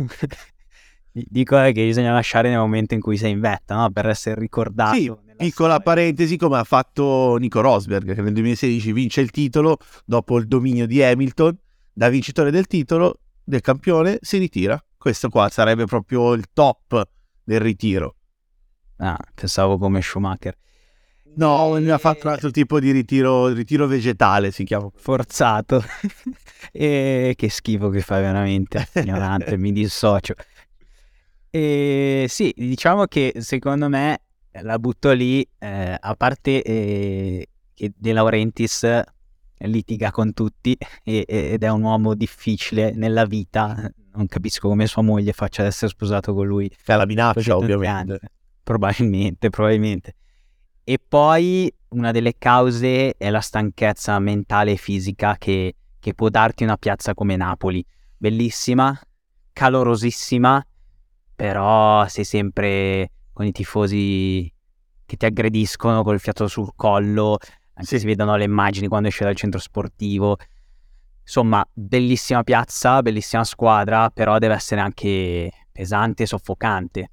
Dico 1.12 1.60
eh, 1.60 1.72
che 1.72 1.84
bisogna 1.84 2.12
lasciare 2.12 2.50
nel 2.50 2.58
momento 2.58 2.94
in 2.94 3.00
cui 3.00 3.16
sei 3.16 3.32
in 3.32 3.40
vetta, 3.40 3.74
no? 3.74 3.90
Per 3.90 4.08
essere 4.08 4.38
ricordato. 4.38 4.94
Sì, 4.94 5.12
piccola 5.36 5.74
storia. 5.74 5.80
parentesi, 5.80 6.36
come 6.36 6.58
ha 6.58 6.62
fatto 6.62 7.36
Nico 7.36 7.60
Rosberg, 7.60 8.14
che 8.14 8.22
nel 8.22 8.32
2016 8.32 8.92
vince 8.92 9.20
il 9.20 9.32
titolo 9.32 9.78
dopo 10.04 10.38
il 10.38 10.46
dominio 10.46 10.86
di 10.86 11.02
Hamilton 11.02 11.58
da 11.92 12.08
vincitore 12.08 12.50
del 12.50 12.66
titolo, 12.66 13.20
del 13.42 13.60
campione, 13.60 14.18
si 14.20 14.38
ritira. 14.38 14.82
Questo 14.96 15.28
qua 15.28 15.48
sarebbe 15.48 15.84
proprio 15.84 16.32
il 16.32 16.46
top 16.52 17.08
del 17.42 17.60
ritiro. 17.60 18.16
Ah, 18.96 19.18
pensavo 19.34 19.78
come 19.78 20.02
Schumacher. 20.02 20.56
No, 21.36 21.78
mi 21.78 21.88
ha 21.90 21.98
fatto 21.98 22.26
un 22.26 22.32
altro 22.32 22.50
tipo 22.50 22.80
di 22.80 22.90
ritiro, 22.90 23.48
ritiro 23.48 23.86
vegetale, 23.86 24.50
si 24.50 24.64
chiama. 24.64 24.88
forzato. 24.94 25.82
e 26.72 27.34
che 27.36 27.48
schifo 27.48 27.88
che 27.88 28.00
fai 28.00 28.20
veramente, 28.20 28.86
ignorante, 28.94 29.56
mi 29.56 29.72
dissocio. 29.72 30.34
E 31.48 32.26
sì, 32.28 32.52
diciamo 32.56 33.06
che 33.06 33.34
secondo 33.38 33.88
me 33.88 34.22
la 34.62 34.78
butto 34.78 35.12
lì, 35.12 35.46
eh, 35.58 35.96
a 35.98 36.14
parte 36.14 36.62
eh, 36.62 37.46
che 37.74 37.92
De 37.96 38.12
Laurentiis 38.12 39.02
litiga 39.68 40.10
con 40.10 40.32
tutti 40.32 40.76
e- 41.02 41.24
ed 41.26 41.62
è 41.62 41.68
un 41.68 41.82
uomo 41.82 42.14
difficile 42.14 42.92
nella 42.92 43.24
vita, 43.24 43.90
non 44.12 44.26
capisco 44.26 44.68
come 44.68 44.86
sua 44.86 45.02
moglie 45.02 45.32
faccia 45.32 45.62
ad 45.62 45.68
essere 45.68 45.90
sposato 45.90 46.34
con 46.34 46.46
lui. 46.46 46.70
È 46.84 46.96
la 46.96 47.06
minaccia, 47.06 47.56
ovviamente. 47.56 48.12
anni. 48.12 48.18
Probabilmente, 48.62 49.50
probabilmente. 49.50 50.14
E 50.84 50.98
poi 51.06 51.72
una 51.88 52.10
delle 52.10 52.34
cause 52.38 53.14
è 53.16 53.30
la 53.30 53.40
stanchezza 53.40 54.18
mentale 54.18 54.72
e 54.72 54.76
fisica 54.76 55.36
che, 55.36 55.74
che 55.98 56.14
può 56.14 56.28
darti 56.28 56.64
una 56.64 56.76
piazza 56.76 57.14
come 57.14 57.36
Napoli. 57.36 57.84
Bellissima, 58.16 58.98
calorosissima, 59.52 60.64
però 61.34 62.06
sei 62.06 62.24
sempre 62.24 63.10
con 63.32 63.46
i 63.46 63.52
tifosi 63.52 64.52
che 65.06 65.16
ti 65.16 65.24
aggrediscono 65.24 66.02
col 66.02 66.20
fiato 66.20 66.46
sul 66.46 66.72
collo, 66.76 67.38
anche 67.80 67.86
Sì. 67.86 67.98
si 68.00 68.06
vedono 68.06 68.36
le 68.36 68.44
immagini 68.44 68.88
quando 68.88 69.08
esce 69.08 69.24
dal 69.24 69.34
centro 69.34 69.58
sportivo. 69.58 70.36
Insomma, 71.22 71.66
bellissima 71.72 72.42
piazza, 72.42 73.02
bellissima 73.02 73.44
squadra, 73.44 74.10
però 74.10 74.38
deve 74.38 74.54
essere 74.54 74.80
anche 74.80 75.50
pesante 75.72 76.24
e 76.24 76.26
soffocante. 76.26 77.10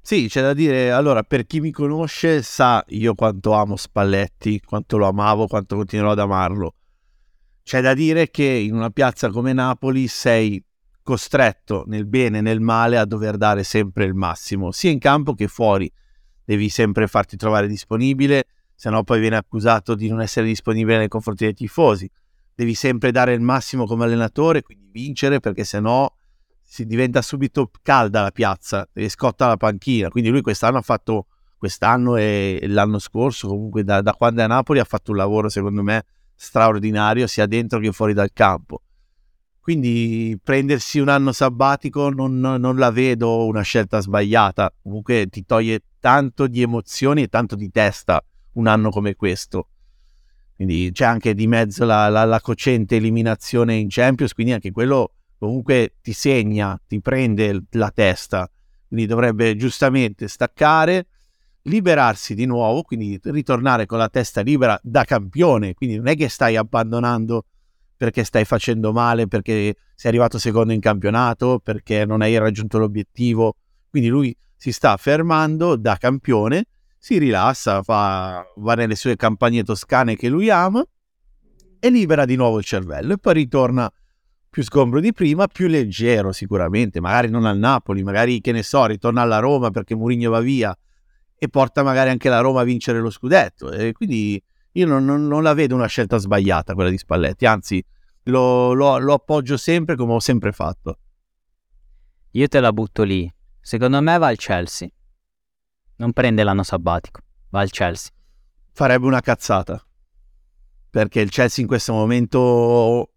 Sì, 0.00 0.26
c'è 0.28 0.40
da 0.40 0.54
dire, 0.54 0.90
allora, 0.90 1.22
per 1.22 1.46
chi 1.46 1.60
mi 1.60 1.70
conosce 1.70 2.42
sa 2.42 2.82
io 2.88 3.14
quanto 3.14 3.52
amo 3.52 3.76
Spalletti, 3.76 4.60
quanto 4.60 4.96
lo 4.96 5.06
amavo, 5.08 5.46
quanto 5.46 5.76
continuerò 5.76 6.12
ad 6.12 6.18
amarlo. 6.20 6.74
C'è 7.62 7.82
da 7.82 7.92
dire 7.92 8.30
che 8.30 8.44
in 8.44 8.74
una 8.74 8.90
piazza 8.90 9.28
come 9.28 9.52
Napoli 9.52 10.06
sei 10.06 10.62
costretto 11.02 11.84
nel 11.86 12.06
bene 12.06 12.38
e 12.38 12.40
nel 12.40 12.60
male 12.60 12.96
a 12.96 13.04
dover 13.04 13.36
dare 13.36 13.64
sempre 13.64 14.04
il 14.04 14.14
massimo, 14.14 14.70
sia 14.70 14.90
in 14.90 14.98
campo 14.98 15.34
che 15.34 15.48
fuori. 15.48 15.90
Devi 16.44 16.70
sempre 16.70 17.06
farti 17.06 17.36
trovare 17.36 17.66
disponibile, 17.66 18.44
se 18.78 18.90
no 18.90 19.02
poi 19.02 19.18
viene 19.18 19.34
accusato 19.34 19.96
di 19.96 20.08
non 20.08 20.20
essere 20.20 20.46
disponibile 20.46 20.98
nei 20.98 21.08
confronti 21.08 21.42
dei 21.42 21.52
tifosi. 21.52 22.08
Devi 22.54 22.74
sempre 22.74 23.10
dare 23.10 23.32
il 23.32 23.40
massimo 23.40 23.86
come 23.86 24.04
allenatore, 24.04 24.62
quindi 24.62 24.88
vincere, 24.92 25.40
perché 25.40 25.64
se 25.64 25.80
no 25.80 26.14
si 26.62 26.86
diventa 26.86 27.20
subito 27.20 27.72
calda 27.82 28.22
la 28.22 28.30
piazza 28.30 28.88
e 28.92 29.08
scotta 29.08 29.48
la 29.48 29.56
panchina. 29.56 30.10
Quindi 30.10 30.30
lui 30.30 30.42
quest'anno 30.42 30.78
ha 30.78 30.82
fatto, 30.82 31.26
quest'anno 31.56 32.14
e 32.14 32.66
l'anno 32.68 33.00
scorso, 33.00 33.48
comunque 33.48 33.82
da, 33.82 34.00
da 34.00 34.12
quando 34.12 34.42
è 34.42 34.44
a 34.44 34.46
Napoli, 34.46 34.78
ha 34.78 34.84
fatto 34.84 35.10
un 35.10 35.16
lavoro 35.16 35.48
secondo 35.48 35.82
me 35.82 36.04
straordinario 36.36 37.26
sia 37.26 37.46
dentro 37.46 37.80
che 37.80 37.90
fuori 37.90 38.12
dal 38.12 38.30
campo. 38.32 38.82
Quindi 39.58 40.38
prendersi 40.40 41.00
un 41.00 41.08
anno 41.08 41.32
sabbatico 41.32 42.10
non, 42.10 42.38
non 42.38 42.76
la 42.76 42.92
vedo 42.92 43.44
una 43.44 43.62
scelta 43.62 43.98
sbagliata. 43.98 44.72
Comunque 44.84 45.26
ti 45.26 45.44
toglie 45.44 45.80
tanto 45.98 46.46
di 46.46 46.62
emozioni 46.62 47.22
e 47.22 47.26
tanto 47.26 47.56
di 47.56 47.70
testa 47.72 48.22
un 48.58 48.66
anno 48.66 48.90
come 48.90 49.14
questo. 49.14 49.68
Quindi 50.54 50.90
c'è 50.92 51.04
anche 51.04 51.34
di 51.34 51.46
mezzo 51.46 51.84
la, 51.84 52.08
la, 52.08 52.24
la 52.24 52.40
cocente 52.40 52.96
eliminazione 52.96 53.76
in 53.76 53.86
Champions, 53.88 54.34
quindi 54.34 54.52
anche 54.52 54.72
quello 54.72 55.12
comunque 55.38 55.94
ti 56.02 56.12
segna, 56.12 56.78
ti 56.86 57.00
prende 57.00 57.64
la 57.70 57.90
testa, 57.90 58.50
quindi 58.88 59.06
dovrebbe 59.06 59.54
giustamente 59.54 60.26
staccare, 60.26 61.06
liberarsi 61.62 62.34
di 62.34 62.44
nuovo, 62.44 62.82
quindi 62.82 63.20
ritornare 63.22 63.86
con 63.86 63.98
la 63.98 64.08
testa 64.08 64.40
libera 64.40 64.78
da 64.82 65.04
campione, 65.04 65.74
quindi 65.74 65.96
non 65.96 66.08
è 66.08 66.16
che 66.16 66.28
stai 66.28 66.56
abbandonando 66.56 67.44
perché 67.96 68.24
stai 68.24 68.44
facendo 68.44 68.92
male, 68.92 69.28
perché 69.28 69.76
sei 69.94 70.10
arrivato 70.10 70.38
secondo 70.38 70.72
in 70.72 70.80
campionato, 70.80 71.60
perché 71.62 72.04
non 72.04 72.20
hai 72.22 72.36
raggiunto 72.38 72.78
l'obiettivo, 72.78 73.56
quindi 73.90 74.08
lui 74.08 74.36
si 74.56 74.72
sta 74.72 74.96
fermando 74.96 75.76
da 75.76 75.96
campione, 75.96 76.64
si 76.98 77.18
rilassa, 77.18 77.82
fa, 77.82 78.44
va 78.56 78.74
nelle 78.74 78.96
sue 78.96 79.16
campagne 79.16 79.62
toscane 79.62 80.16
che 80.16 80.28
lui 80.28 80.50
ama 80.50 80.84
e 81.80 81.90
libera 81.90 82.24
di 82.24 82.36
nuovo 82.36 82.58
il 82.58 82.64
cervello 82.64 83.12
e 83.14 83.18
poi 83.18 83.34
ritorna 83.34 83.90
più 84.50 84.62
sgombro 84.62 84.98
di 85.00 85.12
prima, 85.12 85.46
più 85.46 85.68
leggero 85.68 86.32
sicuramente, 86.32 87.00
magari 87.00 87.28
non 87.28 87.44
al 87.44 87.58
Napoli, 87.58 88.02
magari 88.02 88.40
che 88.40 88.50
ne 88.52 88.62
so, 88.62 88.86
ritorna 88.86 89.22
alla 89.22 89.38
Roma 89.38 89.70
perché 89.70 89.94
Mourinho 89.94 90.30
va 90.30 90.40
via 90.40 90.76
e 91.38 91.48
porta 91.48 91.82
magari 91.82 92.10
anche 92.10 92.28
la 92.28 92.40
Roma 92.40 92.62
a 92.62 92.64
vincere 92.64 92.98
lo 92.98 93.10
scudetto 93.10 93.70
e 93.70 93.92
quindi 93.92 94.42
io 94.72 94.86
non, 94.86 95.04
non- 95.04 95.26
non 95.26 95.42
la 95.42 95.54
vedo 95.54 95.74
una 95.74 95.86
scelta 95.86 96.16
sbagliata 96.16 96.74
quella 96.74 96.90
di 96.90 96.98
Spalletti, 96.98 97.46
anzi 97.46 97.84
lo, 98.24 98.72
lo- 98.72 98.98
lo 98.98 99.12
appoggio 99.14 99.56
sempre 99.56 99.94
come 99.96 100.14
ho 100.14 100.20
sempre 100.20 100.52
fatto. 100.52 100.98
Io 102.32 102.48
te 102.48 102.60
la 102.60 102.72
butto 102.72 103.02
lì. 103.04 103.32
Secondo 103.60 104.00
me 104.02 104.18
va 104.18 104.28
al 104.28 104.36
Chelsea. 104.36 104.88
Non 105.98 106.12
prende 106.12 106.42
l'anno 106.42 106.62
sabbatico, 106.62 107.20
va 107.50 107.60
al 107.60 107.70
Chelsea. 107.70 108.12
Farebbe 108.72 109.06
una 109.06 109.20
cazzata 109.20 109.82
perché 110.90 111.20
il 111.20 111.30
Chelsea 111.30 111.62
in 111.62 111.68
questo 111.68 111.92
momento 111.92 113.10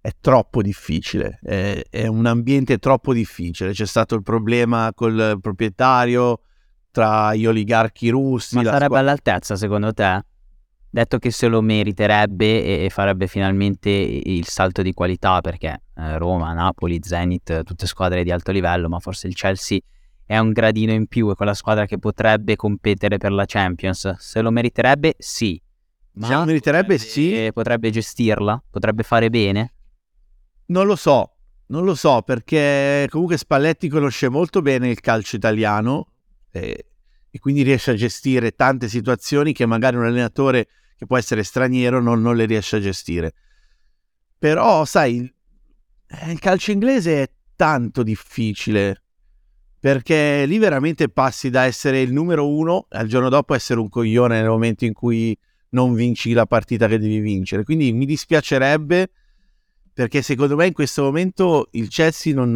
è 0.00 0.10
troppo 0.20 0.62
difficile, 0.62 1.40
è, 1.42 1.82
è 1.90 2.06
un 2.06 2.26
ambiente 2.26 2.78
troppo 2.78 3.12
difficile, 3.12 3.72
c'è 3.72 3.86
stato 3.86 4.14
il 4.14 4.22
problema 4.22 4.92
col 4.94 5.38
proprietario 5.40 6.40
tra 6.92 7.34
gli 7.34 7.44
oligarchi 7.44 8.08
russi, 8.10 8.56
Ma 8.56 8.64
sarebbe 8.64 8.84
squa- 8.84 8.98
all'altezza 8.98 9.56
secondo 9.56 9.92
te? 9.92 10.24
Detto 10.88 11.18
che 11.18 11.30
se 11.30 11.48
lo 11.48 11.60
meriterebbe 11.60 12.64
e 12.64 12.84
e 12.84 12.90
farebbe 12.90 13.26
finalmente 13.26 13.90
il 13.90 14.46
salto 14.46 14.80
di 14.80 14.92
qualità 14.92 15.40
perché 15.40 15.82
eh, 15.96 16.18
Roma, 16.18 16.52
Napoli, 16.52 17.00
Zenit, 17.02 17.64
tutte 17.64 17.86
squadre 17.86 18.22
di 18.22 18.30
alto 18.30 18.52
livello, 18.52 18.88
ma 18.88 19.00
forse 19.00 19.26
il 19.26 19.34
Chelsea 19.34 19.78
è 20.26 20.36
un 20.38 20.50
gradino 20.50 20.92
in 20.92 21.06
più, 21.06 21.30
è 21.30 21.34
quella 21.36 21.54
squadra 21.54 21.86
che 21.86 21.98
potrebbe 21.98 22.56
competere 22.56 23.16
per 23.16 23.30
la 23.30 23.44
Champions. 23.46 24.16
Se 24.18 24.40
lo 24.42 24.50
meriterebbe, 24.50 25.14
sì. 25.18 25.60
Ma 26.14 26.26
Se 26.26 26.34
lo 26.34 26.44
meriterebbe, 26.44 26.96
potrebbe- 26.96 27.44
sì. 27.44 27.50
Potrebbe 27.52 27.90
gestirla, 27.90 28.62
potrebbe 28.68 29.04
fare 29.04 29.30
bene. 29.30 29.72
Non 30.66 30.86
lo 30.86 30.96
so, 30.96 31.36
non 31.66 31.84
lo 31.84 31.94
so 31.94 32.22
perché 32.22 33.06
comunque 33.08 33.36
Spalletti 33.36 33.88
conosce 33.88 34.28
molto 34.28 34.62
bene 34.62 34.88
il 34.88 34.98
calcio 34.98 35.36
italiano 35.36 36.08
eh, 36.50 36.86
e 37.30 37.38
quindi 37.38 37.62
riesce 37.62 37.92
a 37.92 37.94
gestire 37.94 38.50
tante 38.50 38.88
situazioni 38.88 39.52
che 39.52 39.64
magari 39.64 39.94
un 39.94 40.06
allenatore 40.06 40.66
che 40.96 41.06
può 41.06 41.16
essere 41.16 41.44
straniero 41.44 42.02
non, 42.02 42.20
non 42.20 42.34
le 42.34 42.46
riesce 42.46 42.76
a 42.76 42.80
gestire. 42.80 43.32
Però, 44.38 44.84
sai, 44.84 45.32
eh, 46.08 46.32
il 46.32 46.40
calcio 46.40 46.72
inglese 46.72 47.22
è 47.22 47.30
tanto 47.54 48.02
difficile 48.02 49.02
perché 49.78 50.44
lì 50.46 50.58
veramente 50.58 51.08
passi 51.08 51.50
da 51.50 51.64
essere 51.64 52.00
il 52.00 52.12
numero 52.12 52.48
uno 52.48 52.86
al 52.90 53.06
giorno 53.06 53.28
dopo 53.28 53.54
essere 53.54 53.80
un 53.80 53.88
coglione 53.88 54.40
nel 54.40 54.48
momento 54.48 54.84
in 54.84 54.92
cui 54.92 55.36
non 55.70 55.94
vinci 55.94 56.32
la 56.32 56.46
partita 56.46 56.88
che 56.88 56.98
devi 56.98 57.20
vincere. 57.20 57.64
Quindi 57.64 57.92
mi 57.92 58.06
dispiacerebbe 58.06 59.10
perché 59.92 60.22
secondo 60.22 60.56
me 60.56 60.66
in 60.66 60.72
questo 60.72 61.02
momento 61.02 61.68
il 61.72 61.88
Chelsea 61.88 62.34
non, 62.34 62.52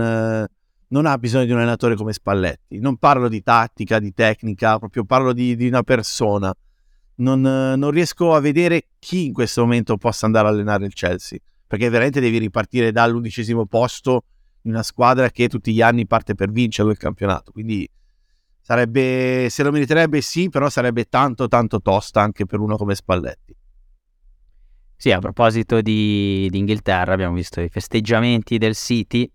non 0.88 1.06
ha 1.06 1.18
bisogno 1.18 1.44
di 1.44 1.52
un 1.52 1.58
allenatore 1.58 1.94
come 1.94 2.12
Spalletti. 2.12 2.78
Non 2.78 2.96
parlo 2.96 3.28
di 3.28 3.42
tattica, 3.42 3.98
di 3.98 4.12
tecnica, 4.12 4.78
proprio 4.78 5.04
parlo 5.04 5.32
di, 5.32 5.56
di 5.56 5.66
una 5.66 5.82
persona. 5.82 6.52
Non, 7.16 7.40
non 7.40 7.90
riesco 7.90 8.34
a 8.34 8.40
vedere 8.40 8.88
chi 8.98 9.26
in 9.26 9.32
questo 9.32 9.60
momento 9.62 9.96
possa 9.96 10.26
andare 10.26 10.48
a 10.48 10.50
allenare 10.50 10.86
il 10.86 10.94
Chelsea, 10.94 11.38
perché 11.66 11.88
veramente 11.90 12.20
devi 12.20 12.38
ripartire 12.38 12.92
dall'undicesimo 12.92 13.66
posto 13.66 14.24
una 14.62 14.82
squadra 14.82 15.30
che 15.30 15.48
tutti 15.48 15.72
gli 15.72 15.82
anni 15.82 16.06
parte 16.06 16.34
per 16.34 16.50
vincere 16.50 16.90
il 16.90 16.98
campionato. 16.98 17.52
Quindi 17.52 17.88
sarebbe, 18.60 19.48
se 19.50 19.62
lo 19.62 19.70
meriterebbe 19.70 20.20
sì, 20.20 20.48
però 20.48 20.68
sarebbe 20.68 21.04
tanto 21.04 21.48
tanto 21.48 21.80
tosta 21.80 22.20
anche 22.20 22.46
per 22.46 22.60
uno 22.60 22.76
come 22.76 22.94
Spalletti. 22.94 23.56
Sì, 24.96 25.12
a 25.12 25.18
proposito 25.18 25.80
di, 25.80 26.46
di 26.50 26.58
Inghilterra, 26.58 27.14
abbiamo 27.14 27.34
visto 27.34 27.62
i 27.62 27.70
festeggiamenti 27.70 28.58
del 28.58 28.74
City, 28.74 29.30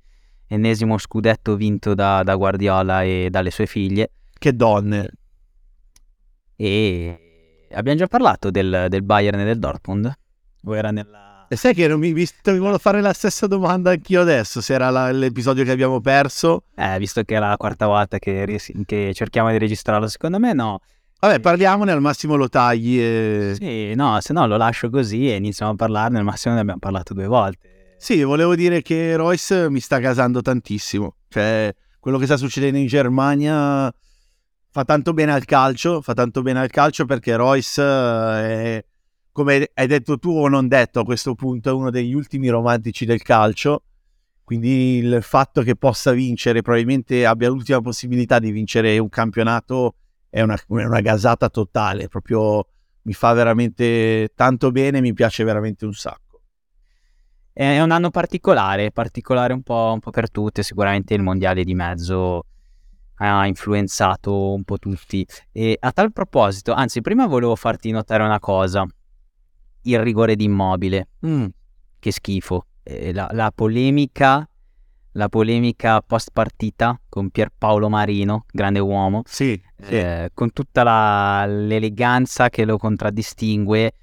ennesimo 0.47 0.99
scudetto 0.99 1.55
vinto 1.55 1.95
da, 1.95 2.21
da 2.21 2.35
Guardiola 2.35 3.01
e 3.01 3.29
dalle 3.31 3.49
sue 3.49 3.65
figlie. 3.65 4.11
Che 4.37 4.53
donne! 4.53 5.09
E 6.55 7.67
abbiamo 7.71 7.97
già 7.97 8.05
parlato 8.05 8.51
del, 8.51 8.85
del 8.89 9.01
Bayern 9.01 9.39
e 9.39 9.43
del 9.45 9.57
Dortmund? 9.57 10.13
O 10.65 10.75
era 10.75 10.91
nella... 10.91 11.34
E 11.47 11.55
sai 11.55 11.73
che 11.73 11.87
non 11.87 11.99
mi, 11.99 12.11
mi, 12.13 12.27
volevo 12.43 12.77
fare 12.79 13.01
la 13.01 13.13
stessa 13.13 13.45
domanda 13.45 13.91
anch'io 13.91 14.21
adesso, 14.21 14.61
se 14.61 14.73
era 14.73 14.89
la- 14.89 15.11
l'episodio 15.11 15.63
che 15.63 15.71
abbiamo 15.71 16.01
perso. 16.01 16.63
Eh, 16.75 16.97
visto 16.97 17.21
che 17.23 17.35
è 17.35 17.39
la 17.39 17.55
quarta 17.57 17.85
volta 17.85 18.17
che, 18.17 18.59
che 18.85 19.11
cerchiamo 19.13 19.51
di 19.51 19.57
registrarlo, 19.57 20.07
secondo 20.07 20.39
me 20.39 20.53
no. 20.53 20.79
Vabbè, 21.19 21.39
parliamone, 21.39 21.91
al 21.91 22.01
massimo 22.01 22.35
lo 22.35 22.49
tagli 22.49 22.99
e... 22.99 23.53
Sì, 23.57 23.93
no, 23.95 24.19
se 24.21 24.33
no 24.33 24.47
lo 24.47 24.57
lascio 24.57 24.89
così 24.89 25.31
e 25.31 25.35
iniziamo 25.35 25.71
a 25.71 25.75
parlarne, 25.75 26.17
al 26.17 26.23
massimo 26.23 26.53
ne 26.55 26.59
abbiamo 26.61 26.79
parlato 26.79 27.13
due 27.13 27.27
volte. 27.27 27.95
Sì, 27.97 28.21
volevo 28.23 28.55
dire 28.55 28.81
che 28.81 29.15
Royce 29.15 29.69
mi 29.69 29.79
sta 29.79 29.97
gasando 29.99 30.41
tantissimo. 30.41 31.15
Cioè, 31.29 31.73
quello 31.99 32.17
che 32.17 32.25
sta 32.25 32.37
succedendo 32.37 32.77
in 32.77 32.87
Germania 32.87 33.91
fa 34.69 34.83
tanto 34.83 35.13
bene 35.13 35.31
al 35.31 35.45
calcio, 35.45 36.01
fa 36.01 36.13
tanto 36.13 36.41
bene 36.41 36.59
al 36.59 36.69
calcio 36.69 37.05
perché 37.05 37.35
Royce 37.35 37.81
è, 37.81 38.85
come 39.35 39.69
hai 39.73 39.85
detto 39.85 40.17
tu 40.17 40.29
o 40.29 40.47
non 40.47 40.69
detto 40.69 41.01
a 41.01 41.03
questo 41.03 41.35
punto, 41.35 41.69
è 41.69 41.73
uno 41.73 41.89
degli 41.89 42.13
ultimi 42.13 42.47
romantici 42.47 43.03
del 43.03 43.21
calcio. 43.21 43.83
Quindi 44.45 44.95
il 44.95 45.19
fatto 45.21 45.61
che 45.61 45.75
possa 45.75 46.13
vincere, 46.13 46.61
probabilmente 46.61 47.25
abbia 47.25 47.49
l'ultima 47.49 47.81
possibilità 47.81 48.39
di 48.39 48.51
vincere 48.51 48.97
un 48.97 49.09
campionato, 49.09 49.95
è 50.29 50.41
una, 50.41 50.57
una 50.67 51.01
gasata 51.01 51.49
totale. 51.49 52.07
Proprio 52.07 52.65
mi 53.01 53.11
fa 53.11 53.33
veramente 53.33 54.31
tanto 54.35 54.71
bene, 54.71 55.01
mi 55.01 55.11
piace 55.11 55.43
veramente 55.43 55.83
un 55.83 55.93
sacco. 55.93 56.43
È 57.51 57.81
un 57.81 57.91
anno 57.91 58.11
particolare, 58.11 58.91
particolare 58.91 59.51
un 59.51 59.63
po', 59.63 59.91
un 59.95 59.99
po' 59.99 60.11
per 60.11 60.31
tutte, 60.31 60.63
sicuramente 60.63 61.13
il 61.13 61.21
mondiale 61.21 61.65
di 61.65 61.73
mezzo 61.73 62.45
ha 63.15 63.45
influenzato 63.47 64.53
un 64.53 64.63
po' 64.63 64.77
tutti. 64.77 65.27
E 65.51 65.75
a 65.77 65.91
tal 65.91 66.13
proposito, 66.13 66.71
anzi, 66.71 67.01
prima 67.01 67.27
volevo 67.27 67.57
farti 67.57 67.91
notare 67.91 68.23
una 68.23 68.39
cosa: 68.39 68.87
il 69.85 69.99
rigore 69.99 70.35
di 70.35 70.45
immobile. 70.45 71.09
Mm, 71.25 71.45
che 71.99 72.11
schifo. 72.11 72.67
Eh, 72.83 73.13
la, 73.13 73.29
la, 73.31 73.51
polemica. 73.53 74.47
La 75.13 75.29
polemica 75.29 76.01
post 76.01 76.31
partita 76.33 76.99
con 77.07 77.29
Pierpaolo 77.29 77.87
Marino, 77.87 78.43
grande 78.51 78.79
uomo, 78.79 79.21
sì, 79.25 79.57
sì. 79.77 79.95
Eh, 79.95 80.31
con 80.33 80.51
tutta 80.51 80.83
la, 80.83 81.45
l'eleganza 81.45 82.49
che 82.49 82.65
lo 82.65 82.77
contraddistingue, 82.77 83.93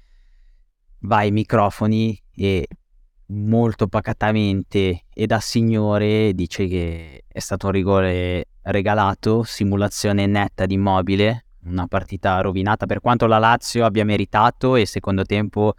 va 1.01 1.17
ai 1.17 1.29
microfoni 1.29 2.19
e 2.33 2.67
molto 3.27 3.87
pacatamente 3.87 5.05
e 5.13 5.25
da 5.25 5.39
signore 5.39 6.33
dice 6.33 6.67
che 6.67 7.23
è 7.27 7.39
stato 7.39 7.67
un 7.67 7.73
rigore 7.73 8.47
regalato, 8.63 9.43
simulazione 9.43 10.25
netta 10.25 10.65
di 10.65 10.75
immobile, 10.75 11.42
una 11.65 11.87
partita 11.87 12.39
rovinata 12.41 12.85
per 12.85 12.99
quanto 12.99 13.25
la 13.25 13.37
Lazio 13.37 13.85
abbia 13.85 14.05
meritato 14.05 14.75
e 14.75 14.85
secondo 14.85 15.23
tempo 15.23 15.73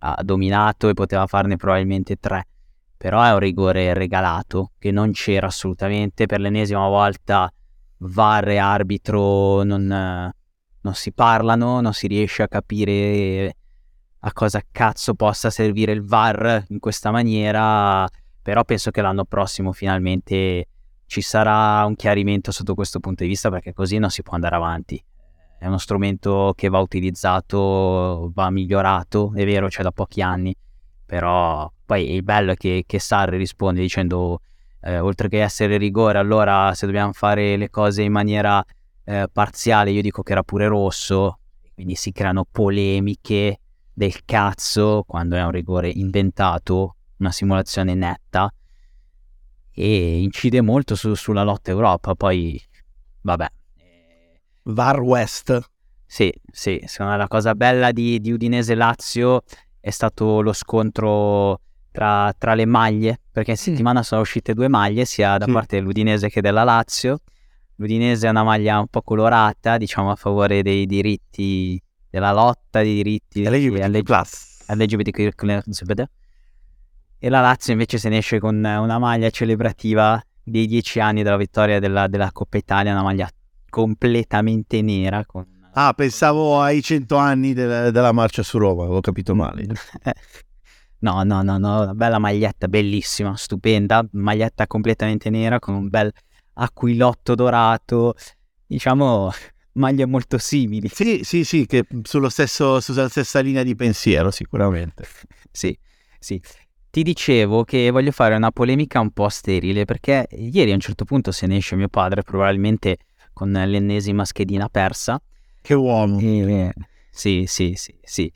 ha 0.00 0.20
dominato 0.22 0.88
e 0.88 0.94
poteva 0.94 1.26
farne 1.26 1.56
probabilmente 1.56 2.16
tre. 2.16 2.46
Però 2.96 3.22
è 3.22 3.32
un 3.32 3.38
rigore 3.38 3.92
regalato 3.94 4.72
che 4.78 4.90
non 4.90 5.12
c'era 5.12 5.48
assolutamente. 5.48 6.26
Per 6.26 6.40
l'ennesima 6.40 6.88
volta 6.88 7.52
VAR 7.98 8.48
e 8.48 8.56
arbitro 8.56 9.62
non, 9.62 10.32
non 10.80 10.94
si 10.94 11.12
parlano, 11.12 11.80
non 11.80 11.92
si 11.92 12.06
riesce 12.06 12.42
a 12.42 12.48
capire 12.48 13.56
a 14.20 14.32
cosa 14.32 14.60
cazzo 14.72 15.14
possa 15.14 15.50
servire 15.50 15.92
il 15.92 16.02
VAR 16.02 16.64
in 16.68 16.78
questa 16.78 17.10
maniera. 17.10 18.08
Però 18.42 18.64
penso 18.64 18.90
che 18.90 19.02
l'anno 19.02 19.24
prossimo 19.24 19.72
finalmente 19.72 20.68
ci 21.06 21.20
sarà 21.20 21.84
un 21.84 21.94
chiarimento 21.96 22.50
sotto 22.50 22.74
questo 22.74 22.98
punto 23.00 23.22
di 23.22 23.28
vista 23.28 23.50
perché 23.50 23.72
così 23.72 23.98
non 23.98 24.10
si 24.10 24.22
può 24.22 24.34
andare 24.34 24.56
avanti. 24.56 25.04
È 25.58 25.66
uno 25.66 25.78
strumento 25.78 26.52
che 26.56 26.68
va 26.68 26.78
utilizzato, 26.78 28.30
va 28.34 28.50
migliorato, 28.50 29.32
è 29.34 29.44
vero, 29.44 29.68
c'è 29.68 29.82
da 29.82 29.90
pochi 29.90 30.20
anni, 30.20 30.54
però 31.04 31.70
poi 31.84 32.12
il 32.14 32.22
bello 32.22 32.52
è 32.52 32.56
che, 32.56 32.84
che 32.86 32.98
Sarri 32.98 33.36
risponde 33.36 33.80
dicendo 33.80 34.40
eh, 34.82 34.98
oltre 34.98 35.28
che 35.28 35.42
essere 35.42 35.76
rigore, 35.78 36.18
allora 36.18 36.74
se 36.74 36.86
dobbiamo 36.86 37.12
fare 37.12 37.56
le 37.56 37.70
cose 37.70 38.02
in 38.02 38.12
maniera 38.12 38.64
eh, 39.04 39.28
parziale, 39.32 39.90
io 39.90 40.02
dico 40.02 40.22
che 40.22 40.32
era 40.32 40.42
pure 40.42 40.66
rosso, 40.66 41.38
quindi 41.74 41.94
si 41.94 42.12
creano 42.12 42.46
polemiche 42.50 43.60
del 43.92 44.24
cazzo 44.24 45.04
quando 45.06 45.36
è 45.36 45.42
un 45.42 45.50
rigore 45.50 45.88
inventato, 45.88 46.96
una 47.18 47.32
simulazione 47.32 47.94
netta 47.94 48.52
e 49.72 50.20
incide 50.20 50.60
molto 50.60 50.94
su, 50.94 51.14
sulla 51.14 51.42
lotta 51.42 51.70
Europa. 51.70 52.14
Poi, 52.14 52.60
vabbè. 53.22 53.46
Var 54.66 55.00
West. 55.00 55.60
Sì, 56.04 56.32
sì, 56.50 56.82
secondo 56.86 57.12
me 57.12 57.18
la 57.18 57.28
cosa 57.28 57.54
bella 57.54 57.92
di, 57.92 58.20
di 58.20 58.32
Udinese-Lazio 58.32 59.42
è 59.80 59.90
stato 59.90 60.40
lo 60.40 60.52
scontro 60.52 61.60
tra, 61.90 62.32
tra 62.36 62.54
le 62.54 62.64
maglie, 62.64 63.20
perché 63.30 63.52
in 63.52 63.56
settimana 63.56 64.02
sono 64.02 64.20
uscite 64.20 64.54
due 64.54 64.68
maglie, 64.68 65.04
sia 65.04 65.36
da 65.38 65.46
sì. 65.46 65.52
parte 65.52 65.76
dell'Udinese 65.76 66.28
che 66.28 66.40
della 66.40 66.64
Lazio. 66.64 67.20
L'Udinese 67.76 68.26
è 68.26 68.30
una 68.30 68.44
maglia 68.44 68.78
un 68.78 68.88
po' 68.88 69.02
colorata, 69.02 69.76
diciamo 69.76 70.10
a 70.10 70.16
favore 70.16 70.62
dei 70.62 70.86
diritti, 70.86 71.80
della 72.08 72.32
lotta 72.32 72.82
dei 72.82 72.94
diritti 72.94 73.44
LGBT+. 73.44 74.22
LGBTQ+. 74.68 76.04
E 77.18 77.28
la 77.28 77.40
Lazio 77.40 77.72
invece 77.72 77.98
se 77.98 78.08
ne 78.08 78.18
esce 78.18 78.38
con 78.38 78.56
una 78.56 78.98
maglia 78.98 79.30
celebrativa 79.30 80.20
dei 80.42 80.66
dieci 80.66 81.00
anni 81.00 81.22
della 81.22 81.36
vittoria 81.36 81.78
della, 81.78 82.06
della 82.08 82.30
Coppa 82.32 82.56
Italia, 82.56 82.92
una 82.92 83.02
maglia 83.02 83.28
completamente 83.76 84.80
nera. 84.80 85.26
Con... 85.26 85.44
Ah, 85.74 85.92
pensavo 85.92 86.62
ai 86.62 86.80
cento 86.80 87.16
anni 87.16 87.52
del, 87.52 87.92
della 87.92 88.12
marcia 88.12 88.42
su 88.42 88.56
Roma, 88.56 88.84
ho 88.84 89.00
capito 89.02 89.34
male. 89.34 89.66
no, 91.00 91.22
no, 91.22 91.42
no, 91.42 91.58
no, 91.58 91.82
una 91.82 91.94
bella 91.94 92.18
maglietta, 92.18 92.68
bellissima, 92.68 93.36
stupenda, 93.36 94.02
maglietta 94.12 94.66
completamente 94.66 95.28
nera 95.28 95.58
con 95.58 95.74
un 95.74 95.88
bel 95.90 96.10
aquilotto 96.54 97.34
dorato, 97.34 98.14
diciamo 98.66 99.30
maglie 99.76 100.06
molto 100.06 100.38
simili. 100.38 100.88
Sì, 100.88 101.20
sì, 101.22 101.44
sì, 101.44 101.66
che 101.66 101.84
sullo 102.04 102.30
stesso, 102.30 102.80
sulla 102.80 103.10
stessa 103.10 103.40
linea 103.40 103.62
di 103.62 103.74
pensiero 103.74 104.30
sicuramente. 104.30 105.06
sì, 105.52 105.78
sì. 106.18 106.40
Ti 106.88 107.02
dicevo 107.02 107.64
che 107.64 107.90
voglio 107.90 108.10
fare 108.10 108.34
una 108.36 108.50
polemica 108.50 109.00
un 109.00 109.10
po' 109.10 109.28
sterile 109.28 109.84
perché 109.84 110.26
ieri 110.30 110.70
a 110.70 110.74
un 110.74 110.80
certo 110.80 111.04
punto 111.04 111.30
se 111.30 111.46
ne 111.46 111.58
esce 111.58 111.76
mio 111.76 111.88
padre, 111.88 112.22
probabilmente 112.22 112.96
con 113.36 113.52
l'ennesima 113.52 114.24
schedina 114.24 114.70
persa. 114.70 115.20
Che 115.60 115.74
uomo! 115.74 116.18
E, 116.18 116.72
sì, 117.10 117.44
sì, 117.46 117.74
sì, 117.76 117.94
sì. 118.02 118.32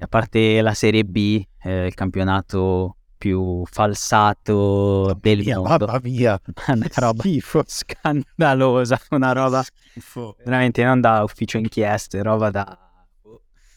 A 0.00 0.06
parte 0.06 0.60
la 0.60 0.74
Serie 0.74 1.02
B, 1.04 1.42
eh, 1.62 1.86
il 1.86 1.94
campionato 1.94 2.96
più 3.16 3.64
falsato 3.64 5.18
del 5.18 5.38
mia, 5.38 5.60
mondo. 5.60 5.86
Mamma 5.86 6.00
mia, 6.02 6.38
una 6.68 6.88
roba 6.94 7.22
Schifo. 7.22 7.64
scandalosa, 7.66 9.00
una 9.12 9.32
roba 9.32 9.62
Schifo. 9.62 10.36
veramente 10.44 10.84
non 10.84 11.00
da 11.00 11.22
ufficio 11.22 11.56
inchieste, 11.56 12.22
roba 12.22 12.50
da... 12.50 12.78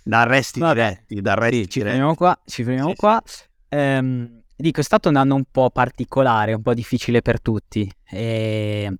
Da 0.03 0.21
arresti 0.21 0.59
diretti, 0.59 1.21
da 1.21 1.31
arresti 1.31 1.63
sì, 1.63 1.69
ci 1.69 1.81
fermiamo 1.81 2.13
qua, 2.13 2.37
ci 2.45 2.63
fermiamo 2.65 2.89
sì, 2.89 2.95
qua. 2.97 3.21
Sì. 3.23 3.43
Ehm, 3.69 4.41
dico, 4.53 4.81
è 4.81 4.83
stato 4.83 5.07
un 5.07 5.15
anno 5.15 5.35
un 5.35 5.45
po' 5.49 5.69
particolare, 5.69 6.53
un 6.53 6.61
po' 6.61 6.73
difficile 6.73 7.21
per 7.21 7.39
tutti. 7.39 7.89
E 8.03 8.93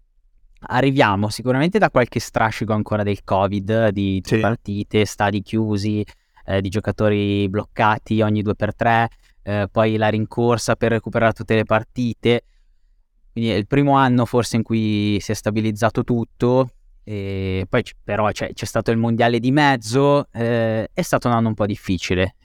arriviamo 0.65 1.29
sicuramente 1.29 1.77
da 1.77 1.89
qualche 1.89 2.19
strascico 2.19 2.73
ancora 2.73 3.03
del 3.03 3.23
Covid, 3.23 3.89
di, 3.89 4.21
sì. 4.23 4.39
partite, 4.39 5.05
stadi 5.05 5.41
chiusi, 5.41 6.05
eh, 6.45 6.61
di 6.61 6.69
giocatori 6.69 7.47
bloccati 7.49 8.21
ogni 8.21 8.41
due 8.41 8.55
per 8.55 8.75
tre, 8.75 9.09
eh, 9.43 9.67
poi 9.71 9.97
la 9.97 10.09
rincorsa 10.09 10.75
per 10.75 10.91
recuperare 10.91 11.33
tutte 11.33 11.55
le 11.55 11.63
partite. 11.63 12.43
Quindi 13.31 13.51
è 13.51 13.55
il 13.55 13.67
primo 13.67 13.95
anno 13.95 14.25
forse 14.25 14.55
in 14.55 14.63
cui 14.63 15.17
si 15.19 15.31
è 15.31 15.35
stabilizzato 15.35 16.03
tutto, 16.03 16.69
e 17.03 17.67
poi 17.69 17.83
però 18.03 18.31
c'è, 18.31 18.53
c'è, 18.53 18.65
stato 18.65 18.91
il 18.91 18.97
mondiale 18.97 19.39
di 19.39 19.51
mezzo, 19.51 20.27
eh, 20.31 20.89
è 20.91 21.01
stato 21.01 21.27
un 21.27 21.33
anno 21.33 21.49
un 21.49 21.53
po' 21.53 21.65
difficile. 21.65 22.35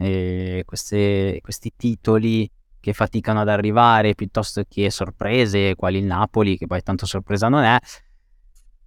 Queste, 0.65 1.39
questi 1.43 1.73
titoli 1.77 2.51
che 2.81 2.93
faticano 2.93 3.41
ad 3.41 3.49
arrivare 3.49 4.15
piuttosto 4.15 4.63
che 4.69 4.91
sorprese, 4.91 5.75
quali 5.77 5.99
il 5.99 6.05
Napoli, 6.05 6.57
che 6.57 6.67
poi 6.67 6.83
tanto 6.83 7.07
sorpresa 7.07 7.49
non 7.49 7.63
è, 7.63 7.79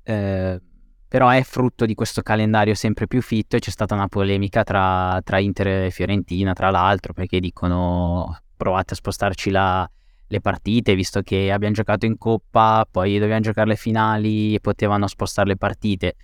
eh, 0.04 0.62
però 1.08 1.30
è 1.30 1.44
frutto 1.44 1.86
di 1.86 1.94
questo 1.94 2.22
calendario 2.22 2.74
sempre 2.74 3.08
più 3.08 3.22
fitto 3.22 3.56
e 3.56 3.60
c'è 3.60 3.70
stata 3.70 3.94
una 3.94 4.08
polemica 4.08 4.64
tra, 4.64 5.22
tra 5.24 5.40
Inter 5.40 5.68
e 5.86 5.92
Fiorentina, 5.92 6.54
tra 6.54 6.72
l'altro, 6.72 7.14
perché 7.14 7.40
dicono 7.40 8.40
provate 8.58 8.94
a 8.94 8.98
spostarci 8.98 9.52
la, 9.52 9.90
le 10.28 10.42
partite, 10.42 10.96
visto 10.96 11.22
che 11.22 11.52
abbiamo 11.52 11.76
giocato 11.76 12.06
in 12.06 12.18
coppa, 12.18 12.88
poi 12.90 13.20
dobbiamo 13.20 13.42
giocare 13.42 13.68
le 13.68 13.76
finali 13.76 14.56
e 14.56 14.60
potevano 14.60 15.08
spostare 15.08 15.50
le 15.50 15.58
partite. 15.58 16.16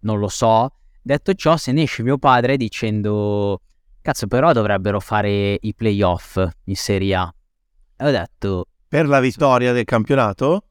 Non 0.00 0.18
lo 0.18 0.28
so. 0.28 0.70
Detto 1.02 1.34
ciò, 1.34 1.56
se 1.56 1.72
ne 1.72 1.82
esce 1.82 2.02
mio 2.02 2.18
padre 2.18 2.56
dicendo 2.56 3.60
cazzo, 4.00 4.28
però 4.28 4.52
dovrebbero 4.52 5.00
fare 5.00 5.58
i 5.60 5.74
playoff 5.74 6.40
in 6.64 6.76
Serie 6.76 7.14
A. 7.16 7.34
E 7.96 8.06
ho 8.06 8.10
detto 8.10 8.66
per 8.88 9.08
la 9.08 9.18
vittoria 9.18 9.72
del 9.72 9.84
campionato? 9.84 10.62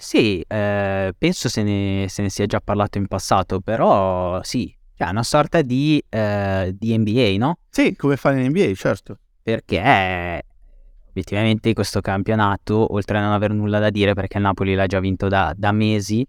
Sì, 0.00 0.40
eh, 0.46 1.12
penso 1.18 1.48
se 1.48 1.62
ne, 1.64 2.06
se 2.08 2.22
ne, 2.22 2.30
sia 2.30 2.46
già 2.46 2.60
parlato 2.60 2.98
in 2.98 3.08
passato, 3.08 3.58
però 3.58 4.40
sì, 4.44 4.72
cioè 4.94 5.08
una 5.08 5.24
sorta 5.24 5.60
di, 5.60 6.00
eh, 6.08 6.72
di 6.78 6.96
NBA, 6.96 7.34
no? 7.36 7.58
Sì, 7.68 7.96
come 7.96 8.16
fa 8.16 8.30
in 8.30 8.48
NBA, 8.48 8.72
certo. 8.74 9.18
Perché 9.42 10.44
obiettivamente 11.08 11.72
questo 11.72 12.00
campionato, 12.00 12.92
oltre 12.92 13.18
a 13.18 13.22
non 13.22 13.32
aver 13.32 13.52
nulla 13.52 13.80
da 13.80 13.90
dire 13.90 14.14
perché 14.14 14.36
il 14.36 14.44
Napoli 14.44 14.74
l'ha 14.74 14.86
già 14.86 15.00
vinto 15.00 15.26
da, 15.26 15.52
da 15.56 15.72
mesi, 15.72 16.24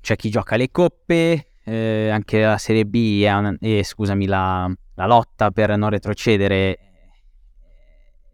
c'è 0.00 0.16
chi 0.16 0.30
gioca 0.30 0.56
le 0.56 0.70
coppe, 0.70 1.48
eh, 1.62 2.08
anche 2.08 2.40
la 2.40 2.56
Serie 2.56 2.86
B 2.86 3.22
è 3.22 3.32
una, 3.34 3.54
eh, 3.60 3.84
scusami, 3.84 4.26
la, 4.26 4.70
la, 4.94 5.06
lotta 5.06 5.50
per 5.50 5.76
non 5.76 5.90
retrocedere 5.90 6.78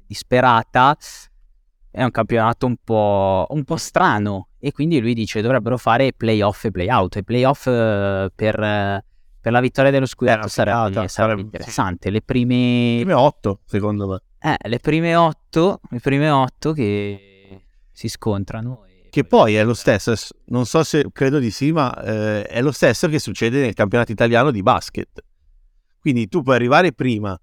disperata. 0.07 0.97
È 1.91 2.03
un 2.03 2.11
campionato 2.11 2.67
un 2.67 2.77
po', 2.83 3.47
un 3.51 3.65
po' 3.65 3.77
strano 3.77 4.49
e 4.59 4.73
quindi 4.73 5.01
lui 5.01 5.15
dice 5.15 5.41
dovrebbero 5.41 5.77
fare 5.77 6.13
playoff 6.13 6.65
e 6.65 6.71
playout 6.71 7.17
e 7.17 7.23
playoff 7.25 7.67
eh, 7.67 8.31
per, 8.35 8.61
eh, 8.61 9.05
per 9.41 9.53
la 9.53 9.61
vittoria 9.61 9.91
dello 9.91 10.07
scudetto 10.07 10.47
sarebbe, 10.49 10.79
sarebbe 10.93 11.09
sarebbe- 11.09 11.41
interessante. 11.41 12.11
Le 12.11 12.23
prime, 12.23 12.97
Prime 13.01 13.13
8, 13.15 13.61
secondo 13.65 14.07
me. 14.07 14.23
eh, 14.39 14.69
le 14.69 14.79
prime 14.79 15.17
otto, 15.17 15.81
le 15.91 15.99
prime 16.01 16.31
otto 16.31 16.73
che 16.73 17.65
si 17.91 18.09
scontrano. 18.09 18.85
Che 19.11 19.25
poi 19.25 19.57
è 19.57 19.65
lo 19.65 19.75
stesso, 19.75 20.15
non 20.47 20.67
so 20.67 20.85
se 20.85 21.05
credo 21.13 21.41
di 21.41 21.51
sì, 21.51 21.73
ma 21.73 21.93
eh, 22.01 22.45
è 22.45 22.63
lo 22.63 22.71
stesso 22.71 23.09
che 23.09 23.19
succede 23.19 23.61
nel 23.61 23.75
campionato 23.75 24.13
italiano 24.13 24.53
di 24.53 24.63
basket. 24.63 25.25
Quindi 25.99 26.29
tu 26.29 26.43
puoi 26.43 26.55
arrivare 26.55 26.93
prima, 26.93 27.37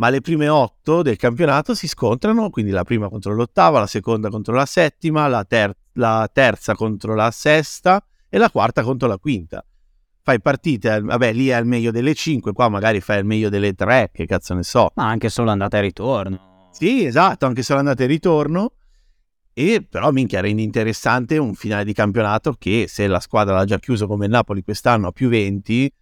ma 0.00 0.08
le 0.08 0.22
prime 0.22 0.48
otto 0.48 1.02
del 1.02 1.16
campionato 1.16 1.74
si 1.74 1.86
scontrano, 1.86 2.48
quindi 2.48 2.72
la 2.72 2.84
prima 2.84 3.10
contro 3.10 3.34
l'ottava, 3.34 3.80
la 3.80 3.86
seconda 3.86 4.30
contro 4.30 4.54
la 4.54 4.64
settima, 4.64 5.28
la, 5.28 5.44
ter- 5.44 5.76
la 5.92 6.28
terza 6.32 6.74
contro 6.74 7.14
la 7.14 7.30
sesta 7.30 8.02
e 8.30 8.38
la 8.38 8.50
quarta 8.50 8.82
contro 8.82 9.06
la 9.06 9.18
quinta. 9.18 9.62
Fai 10.22 10.40
partite, 10.40 10.88
al- 10.88 11.02
vabbè 11.02 11.34
lì 11.34 11.48
è 11.48 11.52
al 11.52 11.66
meglio 11.66 11.90
delle 11.90 12.14
cinque, 12.14 12.52
qua 12.52 12.70
magari 12.70 13.02
fai 13.02 13.18
il 13.18 13.26
meglio 13.26 13.50
delle 13.50 13.74
tre, 13.74 14.08
che 14.10 14.24
cazzo 14.24 14.54
ne 14.54 14.62
so. 14.62 14.90
Ma 14.94 15.06
anche 15.06 15.28
solo 15.28 15.50
andata 15.50 15.76
e 15.76 15.82
ritorno. 15.82 16.68
Sì, 16.72 17.04
esatto, 17.04 17.44
anche 17.44 17.62
se 17.62 17.74
l'andata 17.74 18.02
e 18.02 18.06
ritorno. 18.06 18.72
E 19.52 19.86
però 19.86 20.12
minchia 20.12 20.40
rende 20.40 20.62
interessante 20.62 21.36
un 21.36 21.52
finale 21.52 21.84
di 21.84 21.92
campionato 21.92 22.54
che 22.58 22.86
se 22.88 23.06
la 23.06 23.20
squadra 23.20 23.54
l'ha 23.54 23.66
già 23.66 23.78
chiuso 23.78 24.06
come 24.06 24.24
il 24.24 24.30
Napoli 24.30 24.62
quest'anno 24.62 25.08
a 25.08 25.12
più 25.12 25.28
20, 25.28 25.92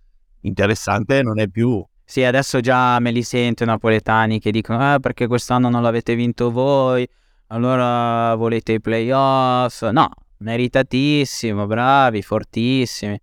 interessante 0.42 1.20
non 1.20 1.40
è 1.40 1.48
più. 1.48 1.84
Sì, 2.10 2.24
adesso 2.24 2.60
già 2.60 2.98
me 3.00 3.10
li 3.10 3.22
sento 3.22 3.64
i 3.64 3.66
napoletani 3.66 4.40
che 4.40 4.50
dicono 4.50 4.94
eh, 4.94 4.98
perché 4.98 5.26
quest'anno 5.26 5.68
non 5.68 5.82
l'avete 5.82 6.14
vinto 6.14 6.50
voi, 6.50 7.06
allora 7.48 8.34
volete 8.34 8.72
i 8.72 8.80
playoff. 8.80 9.82
No, 9.90 10.08
meritatissimo, 10.38 11.66
bravi, 11.66 12.22
fortissimi. 12.22 13.20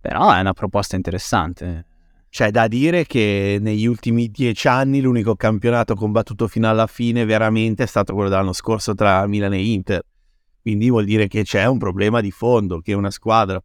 Però 0.00 0.32
è 0.32 0.40
una 0.40 0.52
proposta 0.52 0.96
interessante. 0.96 1.86
C'è 2.28 2.50
da 2.50 2.66
dire 2.66 3.06
che 3.06 3.58
negli 3.60 3.86
ultimi 3.86 4.32
dieci 4.32 4.66
anni 4.66 5.00
l'unico 5.00 5.36
campionato 5.36 5.94
combattuto 5.94 6.48
fino 6.48 6.68
alla 6.68 6.88
fine 6.88 7.24
veramente 7.24 7.84
è 7.84 7.86
stato 7.86 8.14
quello 8.14 8.28
dell'anno 8.28 8.52
scorso 8.52 8.96
tra 8.96 9.24
Milan 9.28 9.52
e 9.52 9.64
Inter. 9.64 10.02
Quindi 10.60 10.90
vuol 10.90 11.04
dire 11.04 11.28
che 11.28 11.44
c'è 11.44 11.66
un 11.66 11.78
problema 11.78 12.20
di 12.20 12.32
fondo, 12.32 12.80
che 12.80 12.94
una 12.94 13.12
squadra 13.12 13.62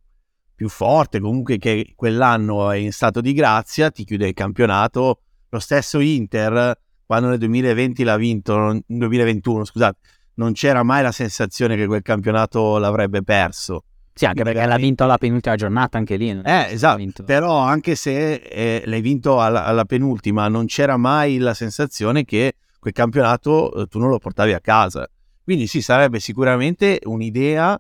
più 0.58 0.70
forte, 0.70 1.20
comunque 1.20 1.60
che 1.60 1.94
quell'anno 1.96 2.72
è 2.72 2.78
in 2.78 2.92
stato 2.92 3.22
di 3.22 3.32
grazia, 3.34 3.92
ti 3.92 4.04
chiude 4.04 4.30
il 4.30 4.34
campionato. 4.34 5.20
Lo 5.50 5.60
stesso 5.60 6.00
Inter, 6.00 6.76
quando 7.06 7.30
nel 7.30 7.38
2020 7.38 8.04
l'ha 8.04 8.18
vinto, 8.18 8.58
non- 8.58 8.82
2021 8.88 9.64
scusate, 9.64 10.00
non 10.34 10.54
c'era 10.54 10.82
mai 10.82 11.04
la 11.04 11.12
sensazione 11.12 11.76
che 11.76 11.86
quel 11.86 12.02
campionato 12.02 12.80
l'avrebbe 12.80 13.22
perso. 13.22 13.84
Sì, 14.16 14.26
anche 14.26 14.42
perché 14.42 14.66
l'ha 14.66 14.78
vinto 14.78 15.04
alla 15.04 15.20
penultima 15.20 15.56
giornata 15.56 16.00
anche 16.00 16.16
lì. 16.16 16.32
Eh, 16.32 16.68
esatto. 16.72 17.24
Però 17.24 17.60
anche 17.60 17.94
se 17.94 18.34
eh, 18.34 18.82
l'hai 18.88 19.02
vinto 19.02 19.40
alla, 19.40 19.64
alla 19.64 19.86
penultima, 19.86 20.48
non 20.48 20.66
c'era 20.66 20.98
mai 20.98 21.38
la 21.38 21.54
sensazione 21.54 22.26
che 22.26 22.56
quel 22.80 22.94
campionato 22.94 23.72
eh, 23.76 23.86
tu 23.86 24.00
non 24.00 24.10
lo 24.10 24.18
portavi 24.18 24.54
a 24.54 24.60
casa. 24.60 25.08
Quindi 25.44 25.68
sì, 25.68 25.84
sarebbe 25.84 26.20
sicuramente 26.20 27.00
un'idea 27.04 27.80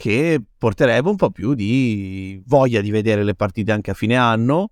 che 0.00 0.40
porterebbe 0.56 1.10
un 1.10 1.16
po' 1.16 1.30
più 1.30 1.52
di 1.52 2.42
voglia 2.46 2.80
di 2.80 2.90
vedere 2.90 3.22
le 3.22 3.34
partite 3.34 3.70
anche 3.70 3.90
a 3.90 3.94
fine 3.94 4.16
anno 4.16 4.70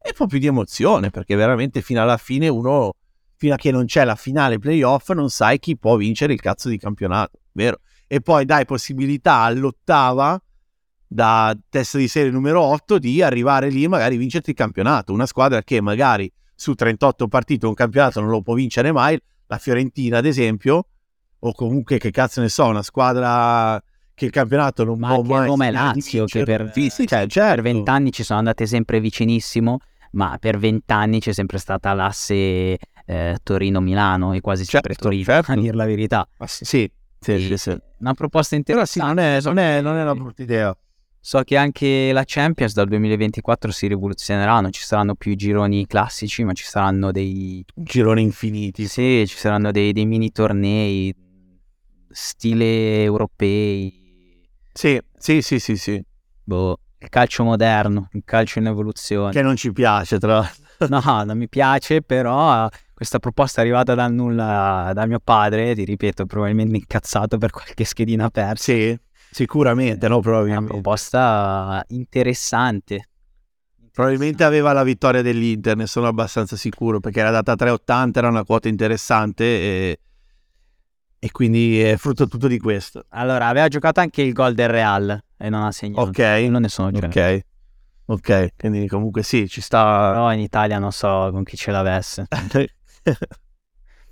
e 0.00 0.08
un 0.08 0.14
po' 0.16 0.26
più 0.26 0.38
di 0.38 0.46
emozione, 0.46 1.10
perché 1.10 1.34
veramente 1.34 1.82
fino 1.82 2.00
alla 2.00 2.16
fine 2.16 2.48
uno, 2.48 2.94
fino 3.36 3.52
a 3.52 3.56
che 3.58 3.70
non 3.70 3.84
c'è 3.84 4.04
la 4.04 4.14
finale 4.14 4.58
playoff, 4.58 5.10
non 5.10 5.28
sai 5.28 5.58
chi 5.58 5.76
può 5.76 5.96
vincere 5.96 6.32
il 6.32 6.40
cazzo 6.40 6.70
di 6.70 6.78
campionato, 6.78 7.40
vero? 7.52 7.80
E 8.06 8.22
poi 8.22 8.46
dai 8.46 8.64
possibilità 8.64 9.40
all'ottava 9.40 10.42
da 11.06 11.54
testa 11.68 11.98
di 11.98 12.08
serie 12.08 12.30
numero 12.30 12.62
8 12.62 12.98
di 12.98 13.20
arrivare 13.20 13.68
lì 13.68 13.84
e 13.84 13.88
magari 13.88 14.16
vincerti 14.16 14.50
il 14.50 14.56
campionato. 14.56 15.12
Una 15.12 15.26
squadra 15.26 15.62
che 15.62 15.82
magari 15.82 16.32
su 16.54 16.72
38 16.72 17.28
partite 17.28 17.66
un 17.66 17.74
campionato 17.74 18.20
non 18.20 18.30
lo 18.30 18.40
può 18.40 18.54
vincere 18.54 18.92
mai, 18.92 19.20
la 19.46 19.58
Fiorentina 19.58 20.16
ad 20.16 20.24
esempio, 20.24 20.86
o 21.38 21.52
comunque 21.52 21.98
che 21.98 22.10
cazzo 22.10 22.40
ne 22.40 22.48
so, 22.48 22.64
una 22.64 22.82
squadra 22.82 23.82
che 24.20 24.26
il 24.26 24.30
campionato 24.32 24.84
non 24.84 24.98
Ma 24.98 25.14
può 25.14 25.22
mai 25.22 25.68
e 25.68 25.70
di 25.70 25.72
Lazio 25.76 26.24
che 26.26 26.44
per, 26.44 26.70
Sì, 26.74 26.90
sì, 26.90 27.06
cioè, 27.06 27.26
certo. 27.26 27.54
per 27.54 27.62
vent'anni 27.62 28.12
ci 28.12 28.22
sono 28.22 28.38
andate 28.38 28.66
sempre 28.66 29.00
vicinissimo, 29.00 29.78
ma 30.12 30.36
per 30.38 30.58
vent'anni 30.58 31.20
c'è 31.20 31.32
sempre 31.32 31.56
stata 31.56 31.92
l'asse 31.94 32.76
eh, 33.06 33.36
Torino-Milano 33.42 34.34
e 34.34 34.40
quasi 34.42 34.64
sempre 34.66 34.92
Certo, 34.92 35.08
Torino, 35.08 35.24
certo. 35.24 35.52
a 35.52 35.56
dir 35.56 35.74
la 35.74 35.86
verità. 35.86 36.28
Ma 36.36 36.46
sì, 36.46 36.64
sì, 36.66 36.90
sì, 37.18 37.56
sì. 37.56 37.78
Una 38.00 38.12
proposta 38.12 38.58
Però 38.60 38.84
sì, 38.84 38.98
interessante. 38.98 39.14
non 39.14 39.18
è, 39.18 39.40
non 39.40 39.58
è- 39.58 39.80
non 39.80 39.96
è 39.96 40.02
una 40.02 40.14
brutta 40.14 40.42
idea. 40.42 40.76
So 41.22 41.40
che 41.42 41.56
anche 41.56 42.12
la 42.12 42.22
Champions 42.26 42.72
dal 42.74 42.88
2024 42.88 43.70
si 43.72 43.86
rivoluzionerà, 43.86 44.60
non 44.60 44.70
ci 44.72 44.82
saranno 44.82 45.14
più 45.14 45.32
i 45.32 45.36
gironi 45.36 45.86
classici, 45.86 46.44
ma 46.44 46.52
ci 46.52 46.64
saranno 46.64 47.10
dei, 47.10 47.64
Gironi 47.74 48.22
infiniti. 48.22 48.86
sì, 48.86 49.24
ci 49.26 49.36
saranno 49.36 49.70
dei, 49.70 49.92
dei 49.92 50.04
mini 50.06 50.30
tornei 50.30 51.14
stile 52.08 53.02
europei. 53.02 53.98
Sì, 54.80 54.98
sì, 55.18 55.42
sì, 55.42 55.58
sì, 55.58 55.76
sì. 55.76 56.02
Boh, 56.42 56.78
il 57.00 57.10
calcio 57.10 57.44
moderno, 57.44 58.08
il 58.12 58.22
calcio 58.24 58.60
in 58.60 58.66
evoluzione. 58.66 59.30
Che 59.30 59.42
non 59.42 59.54
ci 59.54 59.74
piace, 59.74 60.18
tra 60.18 60.38
l'altro. 60.38 60.86
No, 60.88 61.22
non 61.24 61.36
mi 61.36 61.50
piace, 61.50 62.00
però 62.00 62.66
questa 62.94 63.18
proposta 63.18 63.60
è 63.60 63.64
arrivata 63.64 63.94
dal 63.94 64.10
nulla 64.10 64.92
da 64.94 65.04
mio 65.04 65.20
padre, 65.22 65.74
ti 65.74 65.84
ripeto, 65.84 66.24
probabilmente 66.24 66.76
incazzato 66.76 67.36
per 67.36 67.50
qualche 67.50 67.84
schedina 67.84 68.30
persa. 68.30 68.72
Sì, 68.72 68.98
sicuramente, 69.30 70.08
no? 70.08 70.14
È 70.14 70.16
una 70.16 70.20
Probabilmente. 70.22 70.72
proposta 70.72 71.84
interessante. 71.88 73.08
Probabilmente 73.92 74.44
aveva 74.44 74.72
la 74.72 74.82
vittoria 74.82 75.20
dell'Inter, 75.20 75.76
ne 75.76 75.86
sono 75.86 76.06
abbastanza 76.06 76.56
sicuro, 76.56 77.00
perché 77.00 77.20
era 77.20 77.30
data 77.30 77.52
a 77.52 77.56
3,80, 77.56 78.18
era 78.20 78.28
una 78.28 78.44
quota 78.44 78.68
interessante 78.68 79.44
e, 79.44 79.98
e 81.30 81.32
quindi 81.32 81.80
è 81.80 81.96
frutto 81.96 82.26
tutto 82.26 82.48
di 82.48 82.58
questo. 82.58 83.04
Allora, 83.10 83.46
aveva 83.46 83.68
giocato 83.68 84.00
anche 84.00 84.20
il 84.22 84.32
gol 84.32 84.52
del 84.54 84.68
Real 84.68 85.18
e 85.36 85.48
non 85.48 85.62
ha 85.62 85.70
segnato. 85.70 86.08
Ok, 86.08 86.18
non 86.48 86.62
ne 86.62 86.68
sono 86.68 86.90
certo. 86.90 87.18
ok, 87.18 87.40
ok, 88.06 88.48
quindi 88.56 88.88
comunque 88.88 89.22
sì, 89.22 89.48
ci 89.48 89.60
sta... 89.60 90.10
Però 90.10 90.32
in 90.32 90.40
Italia 90.40 90.78
non 90.80 90.90
so 90.90 91.30
con 91.30 91.44
chi 91.44 91.56
ce 91.56 91.70
l'avesse. 91.70 92.26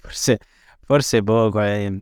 Forse, 0.01 0.39
forse 0.87 1.23
boh, 1.23 1.51
que- 1.51 2.01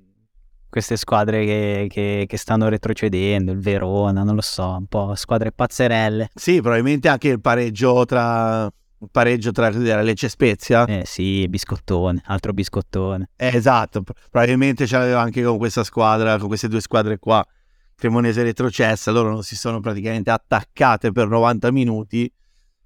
queste 0.69 0.97
squadre 0.97 1.45
che, 1.45 1.87
che- 1.89 2.25
che 2.29 2.37
stanno 2.37 2.69
retrocedendo, 2.69 3.51
il 3.53 3.59
Verona, 3.59 4.23
non 4.23 4.35
lo 4.35 4.43
so, 4.43 4.77
un 4.77 4.87
po' 4.87 5.15
squadre 5.15 5.51
pazzerelle. 5.51 6.29
sì, 6.35 6.61
probabilmente 6.61 7.09
anche 7.09 7.29
il 7.29 7.41
pareggio 7.41 8.05
tra... 8.05 8.71
Il 8.99 9.09
pareggio 9.11 9.53
tra 9.53 9.71
cos'era, 9.71 10.01
Lecce 10.01 10.29
Spezia. 10.29 10.85
Eh 10.87 11.03
sì, 11.05 11.47
biscottone, 11.49 12.23
altro 12.27 12.53
biscottone. 12.53 13.29
Eh, 13.37 13.55
esatto, 13.55 14.03
probabilmente 14.31 14.87
ce 14.87 14.97
l'aveva 14.97 15.21
anche 15.21 15.43
con 15.43 15.59
questa 15.59 15.85
squadra, 15.85 16.39
con 16.39 16.49
queste 16.49 16.69
due 16.69 16.81
squadre 16.81 17.19
qua, 17.19 17.45
Cremonese 17.95 18.43
retrocessa, 18.43 19.11
loro 19.11 19.31
non 19.31 19.43
si 19.43 19.57
sono 19.57 19.81
praticamente 19.81 20.31
attaccate 20.31 21.13
per 21.13 21.29
90 21.29 21.71
minuti 21.73 22.31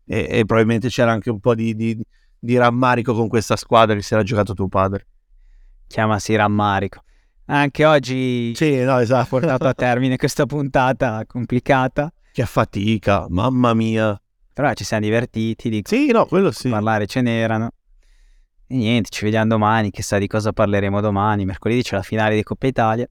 e, 0.04 0.26
e 0.28 0.44
probabilmente 0.44 0.88
c'era 0.88 1.12
anche 1.12 1.30
un 1.30 1.40
po' 1.40 1.54
di, 1.54 1.74
di- 1.74 2.00
di 2.38 2.56
rammarico 2.56 3.12
con 3.14 3.28
questa 3.28 3.54
squadra 3.56 3.94
che 3.94 4.02
si 4.02 4.14
era 4.14 4.22
giocato 4.22 4.54
tuo 4.54 4.68
padre. 4.68 5.06
Chiamasi 5.86 6.34
rammarico. 6.36 7.02
Anche 7.46 7.84
oggi 7.84 8.52
Sì, 8.54 8.76
no, 8.82 8.94
ha 8.94 9.02
esatto. 9.02 9.26
portato 9.28 9.66
a 9.66 9.74
termine 9.74 10.16
questa 10.16 10.46
puntata 10.46 11.24
complicata, 11.26 12.12
che 12.32 12.46
fatica, 12.46 13.26
mamma 13.28 13.74
mia. 13.74 14.20
Però 14.52 14.72
ci 14.74 14.84
siamo 14.84 15.04
divertiti, 15.04 15.68
dico, 15.68 15.88
Sì, 15.88 16.10
no, 16.10 16.26
quello 16.26 16.50
sì. 16.50 16.68
parlare 16.68 17.06
ce 17.06 17.20
n'erano. 17.20 17.70
E 18.66 18.76
niente, 18.76 19.08
ci 19.10 19.24
vediamo 19.24 19.48
domani, 19.48 19.90
chissà 19.90 20.18
di 20.18 20.26
cosa 20.26 20.52
parleremo 20.52 21.00
domani. 21.00 21.44
Mercoledì 21.44 21.82
c'è 21.82 21.96
la 21.96 22.02
finale 22.02 22.36
di 22.36 22.42
Coppa 22.42 22.66
Italia. 22.66 23.08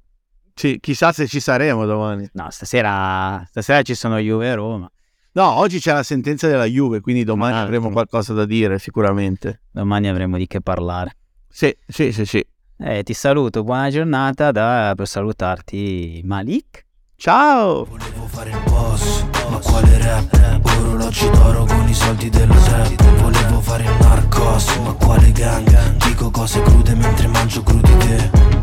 Sì, 0.53 0.77
chissà 0.79 1.11
se 1.11 1.27
ci 1.27 1.39
saremo 1.39 1.85
domani. 1.85 2.29
No, 2.33 2.49
stasera, 2.49 3.43
stasera 3.47 3.81
ci 3.81 3.95
sono 3.95 4.17
Juve 4.19 4.47
e 4.47 4.55
Roma. 4.55 4.89
No, 5.31 5.51
oggi 5.57 5.79
c'è 5.79 5.93
la 5.93 6.03
sentenza 6.03 6.47
della 6.47 6.65
Juve, 6.65 7.01
quindi 7.01 7.23
domani 7.23 7.55
Ah, 7.55 7.61
avremo 7.61 7.91
qualcosa 7.91 8.33
da 8.33 8.45
dire 8.45 8.79
sicuramente. 8.79 9.61
Domani 9.71 10.07
avremo 10.07 10.37
di 10.37 10.47
che 10.47 10.59
parlare. 10.61 11.15
Sì, 11.47 11.75
sì, 11.87 12.11
sì, 12.11 12.25
sì. 12.25 12.45
Eh, 12.77 13.03
ti 13.03 13.13
saluto, 13.13 13.63
buona 13.63 13.89
giornata 13.89 14.51
da, 14.51 14.93
per 14.95 15.07
salutarti 15.07 16.21
Malik. 16.23 16.85
Ciao! 17.19 17.83
Volevo 17.83 18.27
fare 18.27 18.49
il 18.49 18.59
boss, 18.63 19.25
ma 19.49 19.57
quale 19.57 19.97
rap? 19.97 20.61
Orologi 20.79 21.29
d'oro 21.29 21.65
con 21.65 21.85
i 21.89 21.93
soldi 21.93 22.29
dello 22.29 22.53
trap 22.53 23.03
Volevo 23.19 23.59
fare 23.59 23.83
il 23.83 23.93
narcos, 23.99 24.77
ma 24.77 24.93
quale 24.93 25.29
gang? 25.33 25.97
Dico 25.97 26.31
cose 26.31 26.61
crude 26.61 26.95
mentre 26.95 27.27
mangio 27.27 27.61
crudi 27.61 27.97
te 27.97 28.58